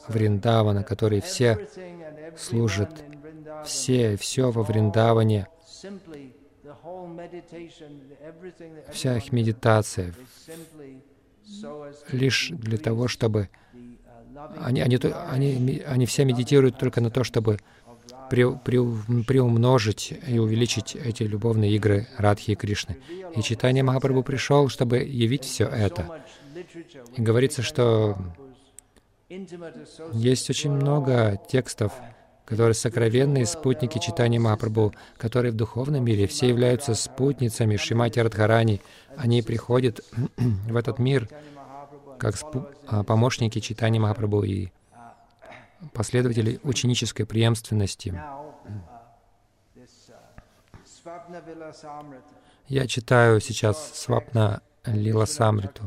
Вриндавана, 0.08 0.84
которые 0.84 1.22
все 1.22 1.68
служат, 2.38 3.04
все, 3.66 4.18
все 4.18 4.52
во 4.52 4.64
Вриндаване, 4.64 5.48
вся 8.92 9.18
их 9.18 9.32
медитация, 9.32 10.14
лишь 12.12 12.50
для 12.52 12.78
того, 12.78 13.08
чтобы 13.08 13.50
они, 14.60 14.82
они, 14.82 14.98
они, 14.98 15.84
они 15.86 16.06
все 16.06 16.26
медитируют 16.26 16.78
только 16.78 17.02
на 17.02 17.10
то, 17.10 17.24
чтобы 17.24 17.60
при, 18.30 18.58
при, 18.58 19.24
приумножить 19.24 20.14
и 20.28 20.38
увеличить 20.38 20.96
эти 20.96 21.24
любовные 21.24 21.72
игры 21.72 22.08
Радхи 22.18 22.52
и 22.52 22.56
Кришны. 22.56 22.98
И 23.36 23.42
читание 23.42 23.84
Махапрабху 23.84 24.24
пришел, 24.24 24.70
чтобы 24.70 24.98
явить 24.98 25.46
все 25.46 25.66
это. 25.66 26.24
И 27.16 27.22
говорится, 27.22 27.62
что 27.62 28.18
есть 30.14 30.50
очень 30.50 30.72
много 30.72 31.40
текстов, 31.50 31.94
которые 32.48 32.76
сокровенные 32.76 33.46
спутники 33.46 34.00
читания 34.00 34.40
Махапрабху, 34.40 34.94
которые 35.18 35.52
в 35.52 35.56
духовном 35.56 36.06
мире 36.06 36.28
все 36.28 36.48
являются 36.48 36.96
спутницами 36.96 37.76
Шимати 37.76 38.22
Радхарани. 38.22 38.82
Они 39.18 39.42
приходят 39.42 40.00
в 40.38 40.76
этот 40.76 40.98
мир 40.98 41.28
как 42.18 42.36
а, 42.88 43.04
помощники 43.04 43.60
читания 43.60 44.00
Махапрабху 44.00 44.44
и 44.44 44.70
последователи 45.94 46.62
ученической 46.64 47.26
преемственности. 47.26 48.20
Я 52.70 52.88
читаю 52.88 53.42
сейчас 53.42 53.92
Свапна 53.94 54.62
Лила 54.86 55.26
Самриту. 55.26 55.84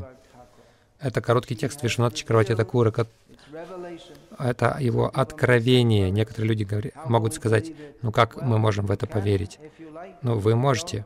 Это 0.99 1.21
короткий 1.21 1.55
текст 1.55 1.81
Вишнат 1.81 2.13
Чакравати 2.13 2.55
Такура, 2.55 2.91
это 4.39 4.77
его 4.79 5.09
откровение. 5.13 6.09
Некоторые 6.11 6.49
люди 6.49 6.63
говорят, 6.63 6.93
могут 7.05 7.33
сказать, 7.33 7.71
ну 8.01 8.11
как 8.11 8.41
мы 8.41 8.57
можем 8.57 8.85
в 8.85 8.91
это 8.91 9.07
поверить? 9.07 9.59
Ну, 10.21 10.37
вы 10.37 10.55
можете, 10.55 11.05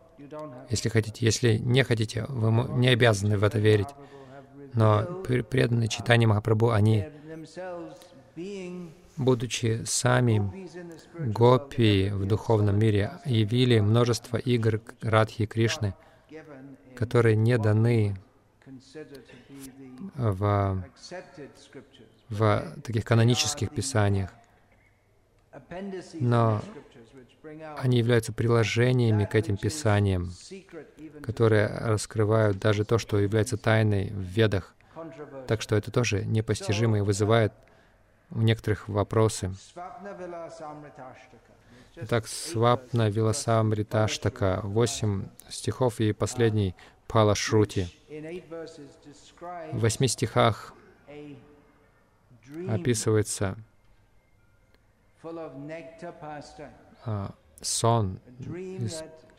если 0.69 0.89
хотите. 0.89 1.25
Если 1.25 1.57
не 1.57 1.83
хотите, 1.83 2.25
вы 2.29 2.51
не 2.77 2.89
обязаны 2.89 3.37
в 3.37 3.43
это 3.43 3.59
верить. 3.59 3.89
Но 4.73 5.03
преданные 5.49 5.87
читания 5.87 6.27
Махапрабху, 6.27 6.71
они, 6.71 7.05
будучи 9.17 9.83
сами 9.85 10.69
гопи 11.17 12.09
в 12.09 12.25
духовном 12.25 12.77
мире, 12.77 13.13
явили 13.25 13.79
множество 13.79 14.37
игр 14.37 14.81
Радхи 15.01 15.43
и 15.43 15.47
Кришны, 15.47 15.93
которые 16.95 17.35
не 17.35 17.57
даны 17.57 18.17
в 20.15 20.83
в 22.29 22.75
таких 22.83 23.05
канонических 23.05 23.69
писаниях, 23.69 24.31
но 26.13 26.61
они 27.77 27.97
являются 27.97 28.33
приложениями 28.33 29.25
к 29.25 29.35
этим 29.35 29.57
писаниям, 29.57 30.31
которые 31.23 31.67
раскрывают 31.67 32.57
даже 32.57 32.85
то, 32.85 32.97
что 32.97 33.19
является 33.19 33.57
тайной 33.57 34.09
в 34.09 34.19
ведах. 34.19 34.73
Так 35.47 35.61
что 35.61 35.75
это 35.75 35.91
тоже 35.91 36.25
непостижимо 36.25 36.97
и 36.97 37.01
вызывает 37.01 37.53
у 38.31 38.41
некоторых 38.41 38.87
вопросы. 38.89 39.51
Svapna 39.75 40.17
Vilasamritashtaka. 40.17 41.53
Just 41.95 42.07
Так, 42.07 42.27
Свапна 42.27 43.09
Виласамриташтака, 43.09 44.61
восемь 44.63 45.27
стихов 45.47 46.01
и 46.01 46.11
последний 46.11 46.75
Пала 47.07 47.35
Шрути. 47.35 47.87
В 49.71 49.79
восьми 49.79 50.07
стихах 50.07 50.73
описывается 52.69 53.57
а, 57.05 57.33
сон, 57.61 58.19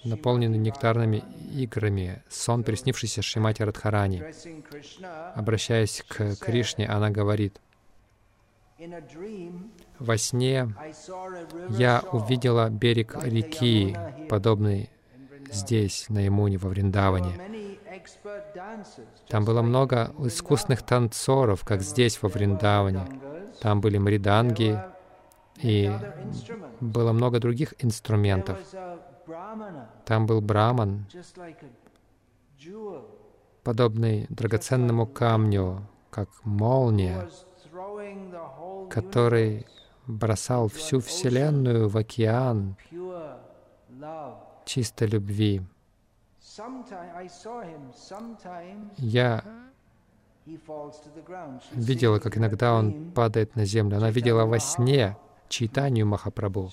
наполненный 0.04 0.58
нектарными 0.58 1.22
играми, 1.52 2.22
сон, 2.28 2.64
приснившийся 2.64 3.22
Шримати 3.22 3.62
Радхарани. 3.62 4.24
Обращаясь 5.34 6.02
к 6.08 6.36
Кришне, 6.36 6.86
она 6.86 7.10
говорит, 7.10 7.60
«Во 9.98 10.18
сне 10.18 10.74
я 11.70 12.02
увидела 12.12 12.68
берег 12.68 13.16
реки, 13.22 13.96
подобный. 14.28 14.90
Здесь, 15.52 16.06
на 16.08 16.20
Ямуне, 16.20 16.58
во 16.58 16.68
Вриндаване. 16.68 17.40
Там 19.28 19.44
было 19.44 19.62
много 19.62 20.12
искусных 20.18 20.82
танцоров, 20.82 21.64
как 21.64 21.82
здесь, 21.82 22.22
во 22.22 22.28
Вриндаване. 22.28 23.06
Там 23.60 23.80
были 23.80 23.98
мриданги, 23.98 24.78
и 25.62 25.90
было 26.80 27.12
много 27.12 27.40
других 27.40 27.74
инструментов. 27.78 28.58
Там 30.04 30.26
был 30.26 30.40
браман, 30.40 31.06
подобный 33.64 34.26
драгоценному 34.28 35.06
камню, 35.06 35.86
как 36.10 36.28
молния, 36.44 37.28
который 38.90 39.66
бросал 40.06 40.68
всю 40.68 41.00
Вселенную 41.00 41.88
в 41.88 41.96
океан. 41.96 42.76
Чистой 44.66 45.08
любви. 45.08 45.62
Я 48.98 49.42
видела, 51.72 52.18
как 52.18 52.36
иногда 52.36 52.74
он 52.74 53.12
падает 53.12 53.56
на 53.56 53.64
землю. 53.64 53.96
Она 53.96 54.10
видела 54.10 54.44
во 54.44 54.58
сне 54.58 55.16
Чайтанию 55.48 56.06
Махапрабху, 56.06 56.72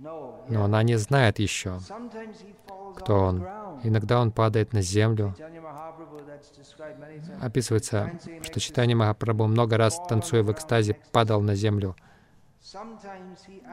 но 0.00 0.64
она 0.64 0.82
не 0.82 0.96
знает 0.96 1.38
еще, 1.38 1.78
кто 2.96 3.14
он. 3.14 3.46
Иногда 3.84 4.20
он 4.20 4.32
падает 4.32 4.72
на 4.72 4.82
землю. 4.82 5.34
Описывается, 7.40 8.12
что 8.42 8.60
Чайтанья 8.60 8.96
Махапрабху 8.96 9.46
много 9.46 9.76
раз, 9.76 10.00
танцуя 10.08 10.42
в 10.42 10.52
экстазе, 10.52 10.96
падал 11.12 11.40
на 11.40 11.54
землю. 11.54 11.96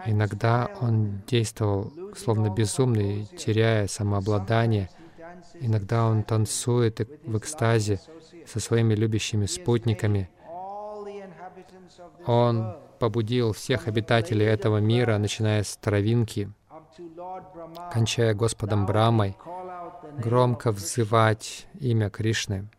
Иногда 0.05 0.69
он 0.81 1.21
действовал 1.27 1.91
словно 2.15 2.49
безумный, 2.49 3.25
теряя 3.25 3.87
самообладание. 3.87 4.89
Иногда 5.59 6.05
он 6.07 6.23
танцует 6.23 6.99
в 7.25 7.37
экстазе 7.37 7.99
со 8.45 8.59
своими 8.59 8.93
любящими 8.93 9.45
спутниками. 9.45 10.29
Он 12.25 12.77
побудил 12.99 13.53
всех 13.53 13.87
обитателей 13.87 14.45
этого 14.45 14.77
мира, 14.77 15.17
начиная 15.17 15.63
с 15.63 15.75
травинки, 15.77 16.51
кончая 17.91 18.33
Господом 18.33 18.85
Брамой, 18.85 19.35
громко 20.17 20.71
взывать 20.71 21.67
имя 21.79 22.09
Кришны. 22.09 22.69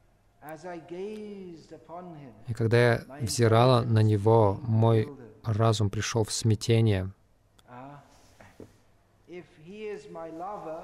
И 2.47 2.55
когда 2.55 2.79
я 2.79 3.05
взирала 3.21 3.83
на 3.83 4.03
него, 4.03 4.59
мой 4.63 5.09
разум 5.47 5.91
пришел 5.91 6.25
в 6.25 6.33
смятение. 6.33 7.11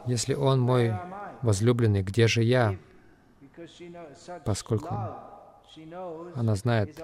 Если 0.07 0.35
он 0.35 0.61
мой 0.61 0.93
возлюбленный, 1.43 2.03
где 2.03 2.27
же 2.27 2.43
я? 2.43 2.77
Поскольку 4.45 4.95
Она 6.35 6.55
знает, 6.55 7.01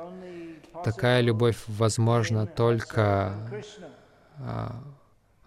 такая 0.84 1.20
любовь 1.20 1.62
возможна 1.66 2.46
только 2.46 3.34
а, 4.38 4.74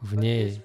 в 0.02 0.16
ней 0.16 0.64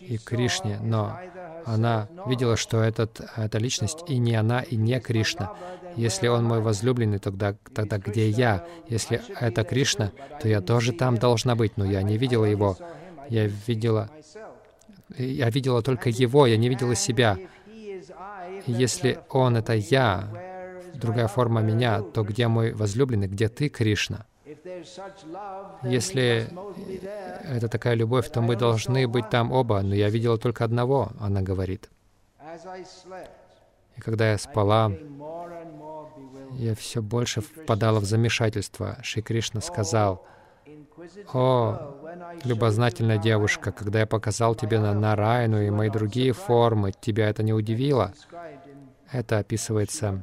и 0.00 0.18
Кришне, 0.18 0.78
но 0.82 1.18
она 1.64 2.08
видела, 2.26 2.56
что 2.56 2.82
этот, 2.82 3.20
эта 3.36 3.58
личность 3.58 4.04
и 4.06 4.18
не 4.18 4.34
она, 4.34 4.60
и 4.60 4.76
не 4.76 5.00
Кришна. 5.00 5.54
Если 5.96 6.28
он 6.28 6.44
мой 6.44 6.60
возлюбленный, 6.60 7.18
тогда, 7.18 7.56
тогда 7.74 7.98
где 7.98 8.28
я? 8.28 8.66
Если 8.88 9.22
это 9.40 9.64
Кришна, 9.64 10.12
то 10.40 10.48
я 10.48 10.60
тоже 10.60 10.92
там 10.92 11.16
должна 11.16 11.56
быть, 11.56 11.76
но 11.76 11.84
я 11.84 12.02
не 12.02 12.18
видела 12.18 12.44
его. 12.44 12.76
Я 13.30 13.46
видела, 13.46 14.10
я 15.16 15.48
видела 15.48 15.82
только 15.82 16.10
его, 16.10 16.46
я 16.46 16.56
не 16.58 16.68
видела 16.68 16.94
себя. 16.94 17.38
если 18.66 19.20
он 19.30 19.56
это 19.56 19.72
я, 19.72 20.28
другая 20.94 21.28
форма 21.28 21.62
меня, 21.62 22.02
то 22.02 22.22
где 22.22 22.48
мой 22.48 22.72
возлюбленный, 22.72 23.28
где 23.28 23.48
ты, 23.48 23.68
Кришна? 23.70 24.26
Если 25.82 26.48
это 27.44 27.68
такая 27.68 27.94
любовь, 27.94 28.30
то 28.30 28.40
мы 28.40 28.56
должны 28.56 29.06
быть 29.08 29.28
там 29.30 29.52
оба, 29.52 29.82
но 29.82 29.94
я 29.94 30.08
видела 30.10 30.38
только 30.38 30.64
одного, 30.64 31.12
она 31.20 31.42
говорит. 31.42 31.88
И 33.96 34.00
когда 34.00 34.30
я 34.30 34.38
спала, 34.38 34.92
я 36.52 36.74
все 36.74 37.02
больше 37.02 37.40
впадала 37.40 38.00
в 38.00 38.04
замешательство. 38.04 38.98
Шри 39.02 39.22
Кришна 39.22 39.60
сказал, 39.60 40.24
«О, 41.32 41.94
любознательная 42.44 43.18
девушка, 43.18 43.72
когда 43.72 44.00
я 44.00 44.06
показал 44.06 44.54
тебе 44.54 44.78
на 44.80 44.94
Нараяну 44.94 45.62
и 45.62 45.70
мои 45.70 45.90
другие 45.90 46.32
формы, 46.32 46.92
тебя 46.92 47.28
это 47.28 47.42
не 47.42 47.52
удивило?» 47.52 48.12
Это 49.10 49.38
описывается 49.38 50.22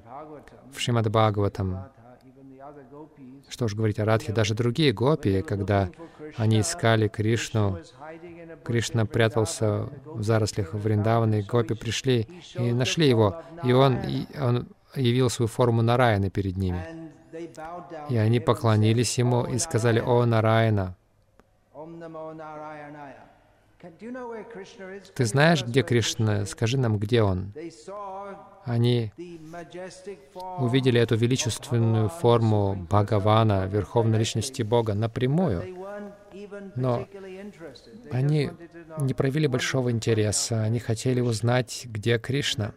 в 0.74 0.80
Шримад 0.80 1.10
Бхагаватам. 1.10 1.86
Что 3.50 3.68
ж 3.68 3.76
говорить 3.76 4.00
о 4.00 4.06
Радхе, 4.06 4.34
даже 4.34 4.54
другие 4.56 4.92
гопи, 4.92 5.42
когда 5.42 5.90
они 6.36 6.62
искали 6.62 7.08
Кришну, 7.08 7.80
Кришна 8.64 9.06
прятался 9.06 9.90
в 10.06 10.24
зарослях 10.24 10.74
Вриндавана, 10.74 11.36
и 11.36 11.44
гопи 11.44 11.76
пришли 11.76 12.28
и 12.56 12.74
нашли 12.74 13.08
его, 13.08 13.42
и 13.64 13.72
он, 13.72 13.98
и 13.98 14.26
он 14.40 14.68
явил 14.96 15.30
свою 15.30 15.48
форму 15.48 15.82
Нараяны 15.82 16.30
перед 16.30 16.58
ними. 16.58 17.12
И 18.10 18.18
они 18.18 18.40
поклонились 18.40 19.18
ему 19.18 19.46
и 19.46 19.58
сказали, 19.60 20.00
«О, 20.00 20.26
Нараяна, 20.26 20.96
ты 25.16 25.26
знаешь, 25.26 25.64
где 25.64 25.84
Кришна? 25.84 26.46
Скажи 26.46 26.78
нам, 26.78 26.98
где 26.98 27.22
он?» 27.22 27.54
Они 28.64 29.12
увидели 30.58 31.00
эту 31.00 31.16
величественную 31.16 32.10
форму 32.10 32.76
Бхагавана, 32.90 33.68
Верховной 33.68 34.18
Личности 34.18 34.64
Бога, 34.64 34.96
напрямую. 34.96 35.64
Но 36.76 37.08
они 38.12 38.50
не 39.00 39.14
проявили 39.14 39.48
большого 39.48 39.92
интереса, 39.92 40.64
они 40.64 40.80
хотели 40.80 41.22
узнать, 41.22 41.86
где 41.86 42.18
Кришна. 42.18 42.74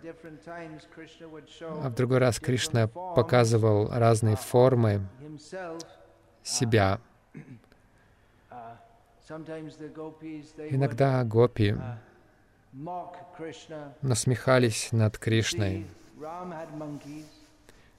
А 1.60 1.88
в 1.88 1.94
другой 1.94 2.18
раз 2.18 2.38
Кришна 2.38 2.86
показывал 2.86 3.88
разные 3.90 4.36
формы 4.36 5.08
себя. 6.42 7.00
Иногда 10.70 11.24
гопи 11.24 11.76
насмехались 14.02 14.88
над 14.92 15.18
Кришной. 15.18 15.86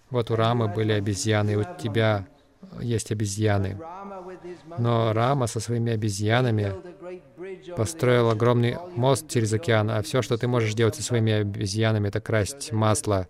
Вот 0.10 0.32
у 0.32 0.36
Рамы 0.36 0.68
были 0.68 0.92
обезьяны, 0.94 1.52
и 1.52 1.56
у 1.56 1.64
тебя 1.78 2.28
есть 2.82 3.12
обезьяны. 3.12 3.80
Но 4.78 5.14
Рама 5.14 5.48
со 5.48 5.60
своими 5.60 5.94
обезьянами 5.94 6.74
построил 7.76 8.30
огромный 8.30 8.78
мост 8.96 9.30
через 9.30 9.54
океан, 9.54 9.90
а 9.92 10.02
все, 10.02 10.22
что 10.22 10.38
ты 10.38 10.48
можешь 10.48 10.74
делать 10.74 10.96
со 10.96 11.04
своими 11.04 11.32
обезьянами, 11.32 12.08
это 12.08 12.22
красть 12.22 12.72
масло. 12.72 13.28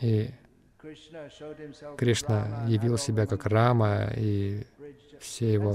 И 0.00 0.30
Кришна 1.96 2.64
явил 2.66 2.96
себя 2.96 3.26
как 3.26 3.46
Рама, 3.46 4.10
и 4.16 4.66
все 5.20 5.52
его 5.52 5.74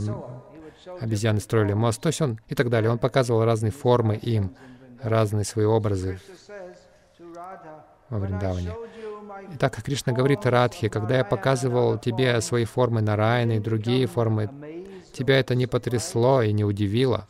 обезьяны 0.99 1.39
строили 1.39 1.73
мост. 1.73 2.01
То 2.01 2.07
есть 2.07 2.21
он 2.21 2.39
и 2.47 2.55
так 2.55 2.69
далее. 2.69 2.91
Он 2.91 2.97
показывал 2.97 3.45
разные 3.45 3.71
формы 3.71 4.15
им, 4.15 4.55
разные 5.01 5.45
свои 5.45 5.65
образы 5.65 6.19
во 8.09 8.19
Вриндаване. 8.19 8.71
И 9.53 9.57
так 9.57 9.73
как 9.73 9.85
Кришна 9.85 10.13
говорит 10.13 10.45
Радхе, 10.45 10.89
когда 10.89 11.17
я 11.17 11.25
показывал 11.25 11.97
тебе 11.97 12.39
свои 12.41 12.65
формы 12.65 13.01
Нараяны 13.01 13.57
и 13.57 13.59
другие 13.59 14.07
формы, 14.07 14.49
тебя 15.13 15.39
это 15.39 15.55
не 15.55 15.67
потрясло 15.67 16.41
и 16.41 16.51
не 16.51 16.63
удивило. 16.63 17.27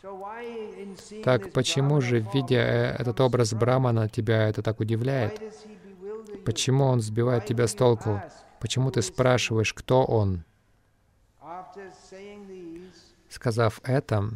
Так 1.24 1.52
почему 1.52 2.02
же, 2.02 2.26
видя 2.34 2.58
э, 2.58 2.96
этот 3.00 3.20
образ 3.20 3.54
Брамана, 3.54 4.08
тебя 4.08 4.48
это 4.48 4.62
так 4.62 4.80
удивляет? 4.80 5.42
Почему 6.46 6.86
он 6.86 7.02
сбивает 7.02 7.46
тебя 7.46 7.68
с 7.68 7.74
толку? 7.74 8.22
Почему 8.60 8.92
ты 8.92 9.02
спрашиваешь, 9.02 9.74
кто 9.74 10.04
он? 10.04 10.44
Сказав 13.36 13.82
это, 13.84 14.30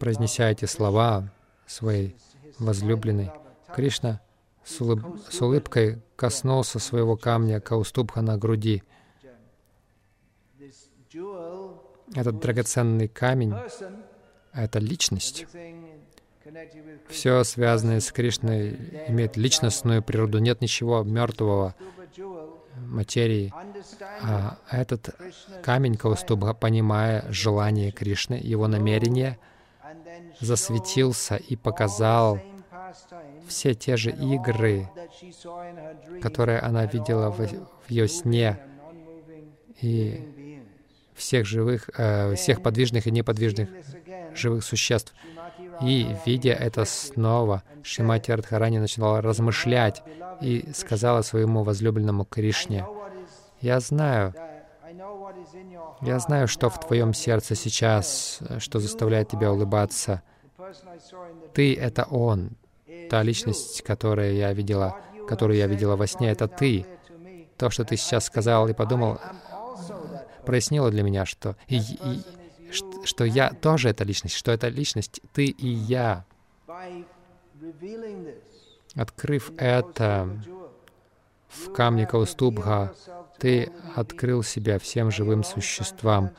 произнеся 0.00 0.50
эти 0.50 0.64
слова 0.64 1.32
своей 1.66 2.16
возлюбленной, 2.58 3.30
Кришна 3.72 4.20
с, 4.64 4.80
улыб- 4.80 5.20
с 5.30 5.40
улыбкой 5.40 6.02
коснулся 6.16 6.80
своего 6.80 7.16
камня 7.16 7.60
Каустубха 7.60 8.22
на 8.22 8.36
груди. 8.38 8.82
Этот 12.12 12.40
драгоценный 12.40 13.06
камень 13.06 13.54
это 14.52 14.80
личность. 14.80 15.46
Все, 17.08 17.44
связанное 17.44 18.00
с 18.00 18.10
Кришной, 18.10 19.06
имеет 19.06 19.36
личностную 19.36 20.02
природу. 20.02 20.40
Нет 20.40 20.60
ничего 20.60 21.04
мертвого 21.04 21.76
материи. 22.76 23.52
А 24.22 24.58
этот 24.70 25.14
камень 25.62 25.96
Каустубха, 25.96 26.54
понимая 26.54 27.24
желание 27.30 27.90
Кришны, 27.90 28.40
его 28.42 28.68
намерение, 28.68 29.38
засветился 30.40 31.36
и 31.36 31.56
показал 31.56 32.38
все 33.48 33.74
те 33.74 33.96
же 33.96 34.10
игры, 34.10 34.88
которые 36.22 36.60
она 36.60 36.86
видела 36.86 37.30
в, 37.30 37.46
в 37.46 37.90
ее 37.90 38.08
сне, 38.08 38.58
и 39.80 40.54
всех 41.14 41.46
живых, 41.46 41.90
э, 41.96 42.34
всех 42.34 42.62
подвижных 42.62 43.06
и 43.06 43.10
неподвижных 43.10 43.68
живых 44.34 44.64
существ. 44.64 45.14
И, 45.80 46.16
видя 46.24 46.52
это 46.52 46.84
снова, 46.84 47.62
said, 47.82 48.34
Радхарани 48.36 48.78
начала 48.78 49.20
размышлять 49.20 50.02
"Beloved 50.06 50.38
и 50.40 50.72
сказала 50.72 51.22
своему 51.22 51.62
возлюбленному 51.62 52.24
Кришне, 52.24 52.86
«Я 53.60 53.80
знаю, 53.80 54.34
я 56.02 56.18
знаю, 56.18 56.48
что 56.48 56.68
в 56.68 56.78
твоем 56.80 57.14
сердце 57.14 57.54
сейчас, 57.54 58.40
что 58.58 58.78
заставляет 58.78 59.28
тебя 59.30 59.52
улыбаться. 59.52 60.22
Ты— 61.54 61.74
это 61.80 62.04
Он, 62.04 62.50
та 63.10 63.22
личность, 63.22 63.82
которую 63.82 64.34
я 64.34 64.52
видела, 64.52 64.96
которую 65.28 65.56
я 65.58 65.66
видела 65.66 65.96
во 65.96 66.06
сне, 66.06 66.30
это 66.30 66.48
ты. 66.48 66.86
То, 67.56 67.70
что 67.70 67.84
ты 67.84 67.96
сейчас 67.96 68.24
сказал 68.24 68.68
и 68.68 68.74
подумал, 68.74 69.18
прояснило 70.44 70.90
для 70.90 71.02
меня, 71.02 71.24
что, 71.24 71.56
и, 71.68 71.78
и- 71.78 72.22
что 73.04 73.24
я 73.24 73.50
тоже 73.50 73.88
эта 73.88 74.04
личность, 74.04 74.36
что 74.36 74.52
эта 74.52 74.68
личность 74.68 75.20
ты 75.32 75.46
и 75.46 75.68
я. 75.68 76.24
Открыв 78.94 79.52
это 79.56 80.40
в 81.48 81.72
камне 81.72 82.06
Каустубха, 82.06 82.94
ты 83.38 83.70
открыл 83.94 84.42
себя 84.42 84.78
всем 84.78 85.10
живым 85.10 85.44
существам 85.44 86.30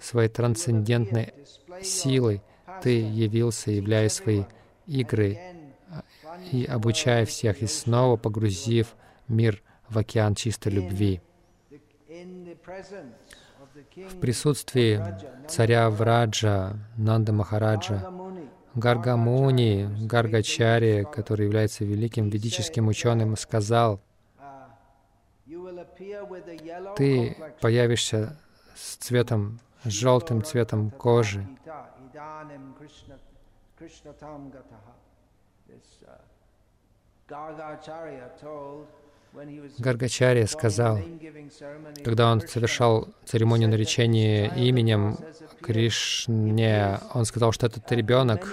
своей 0.00 0.28
трансцендентной 0.28 1.34
силой. 1.82 2.42
Ты 2.82 3.00
явился, 3.00 3.70
являя 3.70 4.08
свои 4.08 4.44
игры 4.86 5.38
и 6.52 6.64
обучая 6.64 7.24
всех, 7.24 7.62
и 7.62 7.66
снова 7.66 8.16
погрузив 8.16 8.94
мир 9.28 9.62
в 9.88 9.98
океан 9.98 10.34
чистой 10.34 10.72
любви. 10.72 11.20
В 13.96 14.20
присутствии 14.20 15.02
царя 15.48 15.90
Враджа, 15.90 16.76
Нанда 16.96 17.32
Махараджа, 17.32 18.10
Гаргамуни, 18.74 20.06
Гаргачари, 20.06 21.06
который 21.12 21.46
является 21.46 21.84
великим 21.84 22.30
ведическим 22.30 22.88
ученым, 22.88 23.36
сказал, 23.36 24.00
ты 26.96 27.36
появишься 27.60 28.38
с 28.74 28.96
цветом, 28.96 29.60
с 29.84 29.90
желтым 29.90 30.42
цветом 30.42 30.90
кожи. 30.90 31.46
Гаргачарья 39.78 40.46
сказал, 40.46 40.98
когда 42.04 42.32
он 42.32 42.40
совершал 42.40 43.08
церемонию 43.24 43.68
наречения 43.68 44.46
именем 44.56 45.18
Кришне, 45.60 46.98
он 47.12 47.24
сказал, 47.24 47.52
что 47.52 47.66
этот 47.66 47.90
ребенок, 47.92 48.48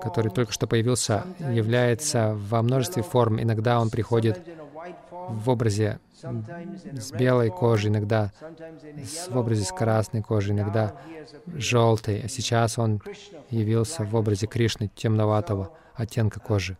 который 0.00 0.30
только 0.30 0.52
что 0.52 0.66
появился, 0.66 1.24
является 1.38 2.34
во 2.34 2.62
множестве 2.62 3.02
форм. 3.02 3.40
Иногда 3.40 3.80
он 3.80 3.90
приходит 3.90 4.42
в 5.28 5.48
образе 5.48 5.98
с 6.22 7.12
белой 7.12 7.50
кожей, 7.50 7.90
иногда 7.90 8.32
в 9.30 9.36
образе 9.36 9.64
с 9.64 9.72
красной 9.72 10.22
кожей, 10.22 10.52
иногда 10.52 11.00
желтой. 11.46 12.20
А 12.20 12.28
сейчас 12.28 12.78
он 12.78 13.00
явился 13.50 14.04
в 14.04 14.14
образе 14.14 14.46
Кришны 14.46 14.90
темноватого 14.94 15.70
оттенка 15.94 16.40
кожи. 16.40 16.76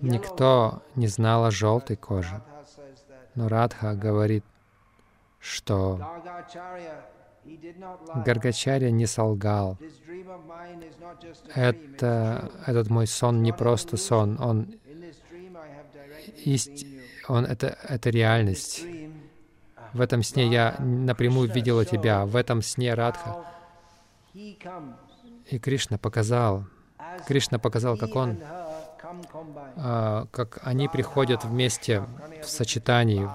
Никто 0.00 0.82
не 0.96 1.06
знал 1.06 1.44
о 1.44 1.50
желтой 1.50 1.96
коже. 1.96 2.42
Но 3.34 3.48
Радха 3.48 3.94
говорит, 3.94 4.44
что 5.38 6.00
Гаргачарья 8.14 8.90
не 8.90 9.06
солгал. 9.06 9.78
Это, 11.54 12.50
этот 12.66 12.90
мой 12.90 13.06
сон 13.06 13.42
не 13.42 13.52
просто 13.52 13.96
сон, 13.96 14.36
он, 14.40 14.74
ист, 16.44 16.84
он 17.28 17.44
это, 17.44 17.78
это 17.88 18.10
реальность. 18.10 18.84
В 19.92 20.00
этом 20.00 20.22
сне 20.22 20.48
я 20.48 20.76
напрямую 20.78 21.50
видела 21.50 21.84
тебя. 21.84 22.26
В 22.26 22.36
этом 22.36 22.62
сне 22.62 22.94
Радха 22.94 23.44
и 24.32 25.58
Кришна 25.58 25.98
показал, 25.98 26.64
Кришна 27.26 27.58
показал, 27.58 27.96
как 27.96 28.14
он, 28.14 28.38
как 29.80 30.60
они 30.62 30.88
приходят 30.88 31.44
вместе 31.44 32.02
в 32.42 32.46
сочетании. 32.46 33.28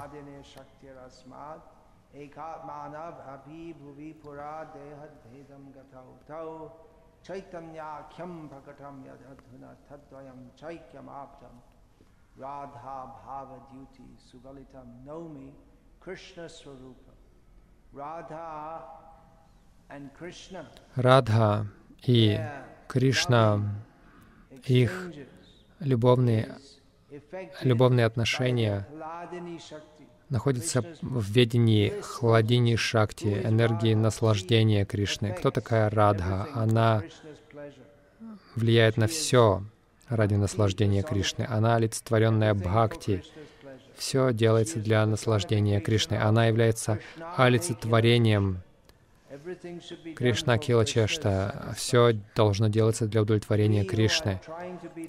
Radha 12.37 13.07
Bhava 13.23 13.61
Duty 13.71 14.17
Sugalitam 14.19 15.05
Nomi 15.05 15.53
Krishna 16.01 16.49
Swarupa. 16.49 17.13
Radha 17.93 18.83
and 19.89 20.11
Krishna 20.13 20.65
Радха 20.95 21.65
и 22.05 22.37
Кришна, 22.87 23.61
их 24.65 25.11
любовные, 25.79 26.55
любовные 27.61 28.05
отношения 28.05 28.87
находятся 30.29 30.83
в 31.01 31.31
ведении 31.31 31.93
хладини 32.01 32.75
шакти, 32.75 33.41
энергии 33.43 33.93
наслаждения 33.93 34.85
Кришны. 34.85 35.33
Кто 35.33 35.51
такая 35.51 35.89
Радха? 35.89 36.47
Она 36.53 37.03
влияет 38.55 38.97
на 38.97 39.07
все 39.07 39.63
ради 40.09 40.35
наслаждения 40.35 41.03
Кришны. 41.03 41.45
Она 41.47 41.75
олицетворенная 41.75 42.53
Бхакти. 42.53 43.23
Все 43.95 44.33
делается 44.33 44.79
для 44.79 45.05
наслаждения 45.05 45.79
Кришны. 45.79 46.15
Она 46.15 46.47
является 46.47 46.99
олицетворением 47.37 48.61
Кришна 50.15 50.55
for 50.55 50.59
Кила 50.59 50.83
Krishna's 50.83 50.85
Чешта. 50.85 51.73
Все 51.75 52.13
должно 52.35 52.67
делаться 52.67 53.07
для 53.07 53.21
удовлетворения 53.21 53.83
Кришны. 53.83 54.39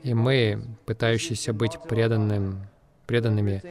И 0.02 0.14
мы, 0.14 0.62
пытающиеся 0.84 1.52
быть 1.52 1.78
преданным, 1.88 2.66
преданными, 3.06 3.62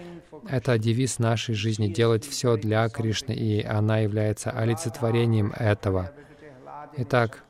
это 0.49 0.77
девиз 0.77 1.19
нашей 1.19 1.55
жизни— 1.55 1.87
делать 1.93 2.25
все 2.25 2.57
для 2.57 2.87
Кришны, 2.89 3.33
и 3.33 3.63
она 3.63 3.99
является 3.99 4.51
олицетворением 4.51 5.51
этого. 5.57 6.11
Итак, 6.97 7.43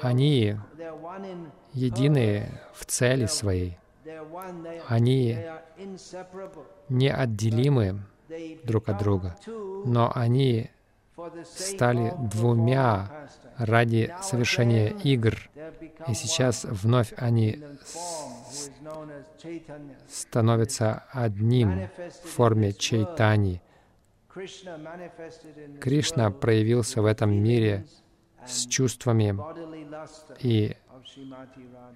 они 0.00 0.56
едины 1.72 2.60
в 2.74 2.84
цели 2.86 3.26
своей. 3.26 3.78
Они 4.86 5.38
неотделимы 6.88 8.00
друг 8.64 8.88
от 8.88 8.98
друга, 8.98 9.36
но 9.84 10.12
они 10.14 10.70
стали 11.44 12.14
двумя 12.30 13.28
ради 13.56 14.14
совершения 14.22 14.88
игр. 15.04 15.50
И 16.08 16.14
сейчас 16.14 16.64
вновь 16.64 17.12
они 17.16 17.62
становятся 20.08 21.04
одним 21.10 21.88
в 22.24 22.28
форме 22.28 22.72
чайтани. 22.72 23.60
Кришна 25.80 26.30
проявился 26.30 27.02
в 27.02 27.06
этом 27.06 27.32
мире 27.32 27.84
с 28.46 28.66
чувствами 28.66 29.36
и 30.40 30.76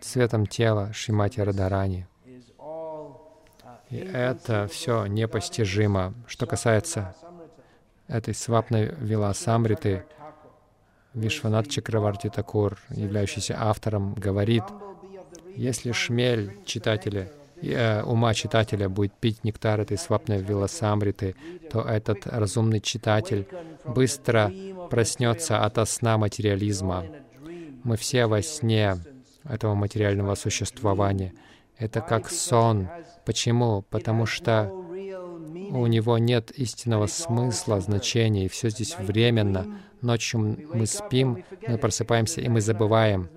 цветом 0.00 0.46
тела 0.46 0.92
Шримати 0.92 1.40
Радарани. 1.40 2.06
И 3.92 3.96
это 3.98 4.66
все 4.68 5.04
непостижимо. 5.04 6.14
Что 6.26 6.46
касается 6.46 7.14
этой 8.08 8.32
свапной 8.32 8.94
Виласамриты, 8.98 10.04
Вишванат 11.12 11.68
Чакраварти 11.68 12.30
Такур, 12.30 12.78
являющийся 12.88 13.54
автором, 13.60 14.14
говорит, 14.14 14.64
если 15.54 15.92
шмель 15.92 16.56
читателя, 16.64 17.30
э, 17.60 18.02
ума 18.02 18.32
читателя 18.32 18.88
будет 18.88 19.12
пить 19.12 19.44
нектар 19.44 19.80
этой 19.80 19.98
свапной 19.98 20.38
Виласамриты, 20.38 21.36
то 21.70 21.82
этот 21.82 22.26
разумный 22.26 22.80
читатель 22.80 23.46
быстро 23.84 24.50
проснется 24.88 25.58
от 25.58 25.86
сна 25.86 26.16
материализма. 26.16 27.04
Мы 27.84 27.98
все 27.98 28.24
во 28.24 28.40
сне 28.40 28.96
этого 29.44 29.74
материального 29.74 30.34
существования. 30.34 31.34
Это 31.82 32.00
как 32.00 32.30
сон. 32.30 32.88
Почему? 33.24 33.82
Потому 33.90 34.24
что 34.24 34.70
у 34.70 35.86
него 35.86 36.16
нет 36.18 36.52
истинного 36.52 37.06
смысла, 37.06 37.80
значения, 37.80 38.44
и 38.44 38.48
все 38.48 38.68
здесь 38.70 38.96
временно. 38.98 39.80
Ночью 40.00 40.38
мы 40.72 40.86
спим, 40.86 41.44
мы 41.66 41.78
просыпаемся, 41.78 42.40
и 42.40 42.48
мы 42.48 42.60
забываем 42.60 43.28